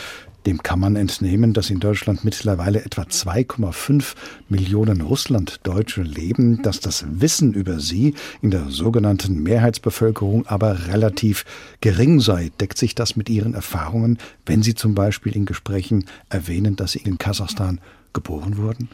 [0.47, 4.15] Dem kann man entnehmen, dass in Deutschland mittlerweile etwa 2,5
[4.49, 11.45] Millionen Russlanddeutsche leben, dass das Wissen über sie in der sogenannten Mehrheitsbevölkerung aber relativ
[11.81, 12.51] gering sei.
[12.61, 17.01] Deckt sich das mit Ihren Erfahrungen, wenn Sie zum Beispiel in Gesprächen erwähnen, dass Sie
[17.01, 17.81] in Kasachstan
[18.13, 18.89] geboren wurden?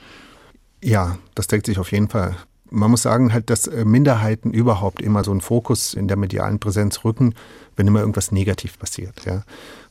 [0.82, 2.36] Ja, das deckt sich auf jeden Fall.
[2.70, 6.58] Man muss sagen, halt, dass äh, Minderheiten überhaupt immer so einen Fokus in der medialen
[6.58, 7.34] Präsenz rücken,
[7.76, 9.24] wenn immer irgendwas negativ passiert.
[9.24, 9.44] Ja.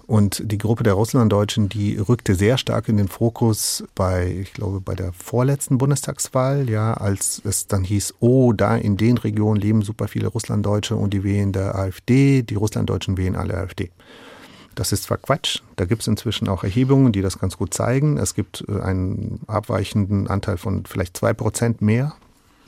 [0.05, 4.81] Und die Gruppe der Russlanddeutschen, die rückte sehr stark in den Fokus bei, ich glaube,
[4.81, 9.81] bei der vorletzten Bundestagswahl, ja, als es dann hieß, oh, da in den Regionen leben
[9.81, 13.91] super viele Russlanddeutsche und die wählen der AfD, die Russlanddeutschen wählen alle AfD.
[14.75, 18.17] Das ist zwar Quatsch, da gibt es inzwischen auch Erhebungen, die das ganz gut zeigen.
[18.17, 22.13] Es gibt äh, einen abweichenden Anteil von vielleicht zwei Prozent mehr,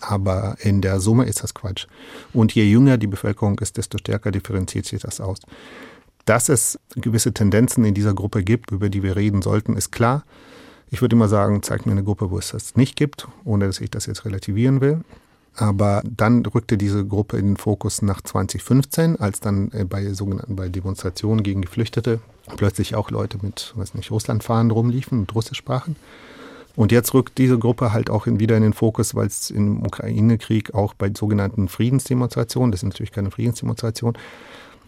[0.01, 1.87] aber in der Summe ist das Quatsch.
[2.33, 5.39] Und je jünger die Bevölkerung ist, desto stärker differenziert sich das aus.
[6.25, 10.23] Dass es gewisse Tendenzen in dieser Gruppe gibt, über die wir reden sollten, ist klar.
[10.89, 13.79] Ich würde immer sagen, zeig mir eine Gruppe, wo es das nicht gibt, ohne dass
[13.79, 15.01] ich das jetzt relativieren will.
[15.55, 20.55] Aber dann rückte diese Gruppe in den Fokus nach 2015, als dann äh, bei sogenannten
[20.55, 22.19] bei Demonstrationen gegen Geflüchtete
[22.57, 25.95] plötzlich auch Leute mit, weiß nicht, Russlandfahnen rumliefen und Russisch sprachen.
[26.75, 30.73] Und jetzt rückt diese Gruppe halt auch wieder in den Fokus, weil es im Ukraine-Krieg
[30.73, 34.19] auch bei sogenannten Friedensdemonstrationen, das sind natürlich keine Friedensdemonstrationen,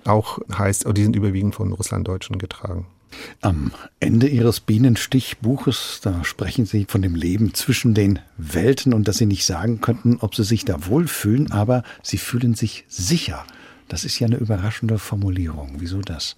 [0.03, 2.85] auch heißt, die sind überwiegend von Russlanddeutschen getragen.
[3.41, 9.17] Am Ende Ihres Bienenstichbuches, da sprechen Sie von dem Leben zwischen den Welten und dass
[9.17, 13.45] Sie nicht sagen könnten, ob Sie sich da wohlfühlen, aber Sie fühlen sich sicher.
[13.87, 15.75] Das ist ja eine überraschende Formulierung.
[15.79, 16.35] Wieso das?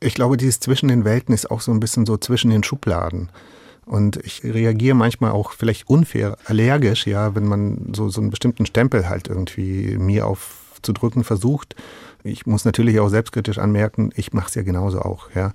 [0.00, 3.30] Ich glaube, dieses zwischen den Welten ist auch so ein bisschen so zwischen den Schubladen.
[3.84, 8.66] Und ich reagiere manchmal auch vielleicht unfair, allergisch, ja, wenn man so, so einen bestimmten
[8.66, 11.74] Stempel halt irgendwie mir aufzudrücken versucht.
[12.24, 15.30] Ich muss natürlich auch selbstkritisch anmerken, ich mache es ja genauso auch.
[15.34, 15.52] Ja.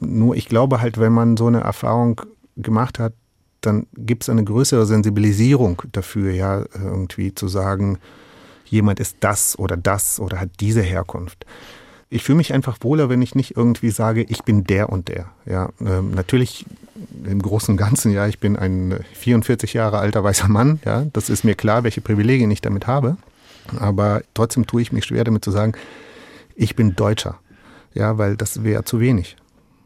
[0.00, 2.20] Nur ich glaube halt, wenn man so eine Erfahrung
[2.56, 3.14] gemacht hat,
[3.60, 7.98] dann gibt es eine größere Sensibilisierung dafür, ja, irgendwie zu sagen,
[8.66, 11.46] jemand ist das oder das oder hat diese Herkunft.
[12.08, 15.26] Ich fühle mich einfach wohler, wenn ich nicht irgendwie sage, ich bin der und der.
[15.44, 16.64] Ja, ähm, natürlich
[17.24, 21.28] im Großen und Ganzen, ja, ich bin ein 44 Jahre alter weißer Mann, ja, das
[21.28, 23.16] ist mir klar, welche Privilegien ich damit habe.
[23.78, 25.72] Aber trotzdem tue ich mich schwer damit zu sagen,
[26.54, 27.38] ich bin Deutscher.
[27.94, 29.36] Ja, weil das wäre zu wenig.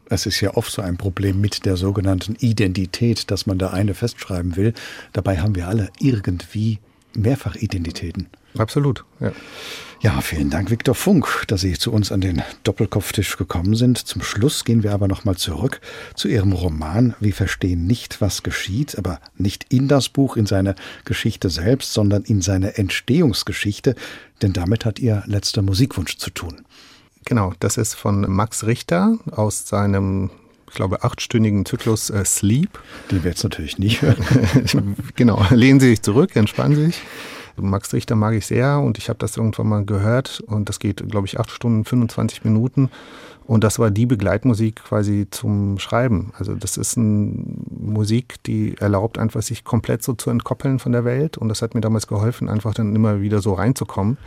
[0.09, 3.93] Es ist ja oft so ein Problem mit der sogenannten Identität, dass man da eine
[3.93, 4.73] festschreiben will.
[5.13, 6.79] Dabei haben wir alle irgendwie
[7.13, 8.27] Mehrfachidentitäten.
[8.57, 9.31] Absolut, ja.
[10.03, 13.99] Ja, vielen Dank, Viktor Funk, dass Sie zu uns an den Doppelkopftisch gekommen sind.
[13.99, 15.79] Zum Schluss gehen wir aber nochmal zurück
[16.15, 20.73] zu Ihrem Roman Wir verstehen nicht, was geschieht, aber nicht in das Buch, in seine
[21.05, 23.93] Geschichte selbst, sondern in seine Entstehungsgeschichte,
[24.41, 26.65] denn damit hat Ihr letzter Musikwunsch zu tun.
[27.25, 30.31] Genau, das ist von Max Richter aus seinem
[30.67, 32.79] ich glaube, achtstündigen Zyklus äh, Sleep.
[33.11, 34.95] Den wir jetzt natürlich nicht hören.
[35.15, 37.01] genau, lehnen Sie sich zurück, entspannen Sie sich.
[37.61, 41.07] Max Richter mag ich sehr und ich habe das irgendwann mal gehört und das geht,
[41.09, 42.89] glaube ich, acht Stunden, 25 Minuten.
[43.45, 46.31] Und das war die Begleitmusik quasi zum Schreiben.
[46.37, 47.33] Also das ist eine
[47.69, 51.37] Musik, die erlaubt einfach, sich komplett so zu entkoppeln von der Welt.
[51.37, 54.17] Und das hat mir damals geholfen, einfach dann immer wieder so reinzukommen.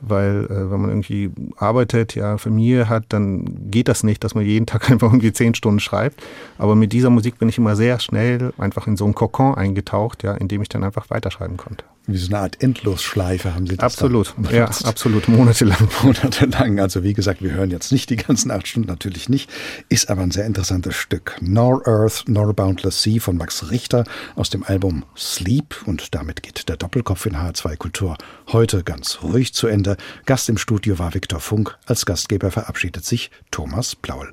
[0.00, 4.44] Weil äh, wenn man irgendwie arbeitet, ja, Familie hat, dann geht das nicht, dass man
[4.44, 6.22] jeden Tag einfach irgendwie zehn Stunden schreibt.
[6.56, 10.22] Aber mit dieser Musik bin ich immer sehr schnell einfach in so einen Kokon eingetaucht,
[10.22, 11.84] ja, in dem ich dann einfach weiterschreiben konnte.
[12.06, 15.88] Wie so eine Art Endlosschleife haben Sie das Absolut, ja, absolut, monatelang.
[16.02, 16.80] monatelang.
[16.80, 19.50] Also wie gesagt, wir hören jetzt nicht die ganzen acht Stunden, natürlich nicht.
[19.88, 21.36] Ist aber ein sehr interessantes Stück.
[21.40, 24.04] Nor Earth, Nor Boundless Sea von Max Richter
[24.36, 25.74] aus dem Album Sleep.
[25.86, 28.18] Und damit geht der Doppelkopf in H2 Kultur
[28.52, 29.96] heute ganz ruhig zu Ende.
[30.26, 31.78] Gast im Studio war Viktor Funk.
[31.86, 34.32] Als Gastgeber verabschiedet sich Thomas Plaul.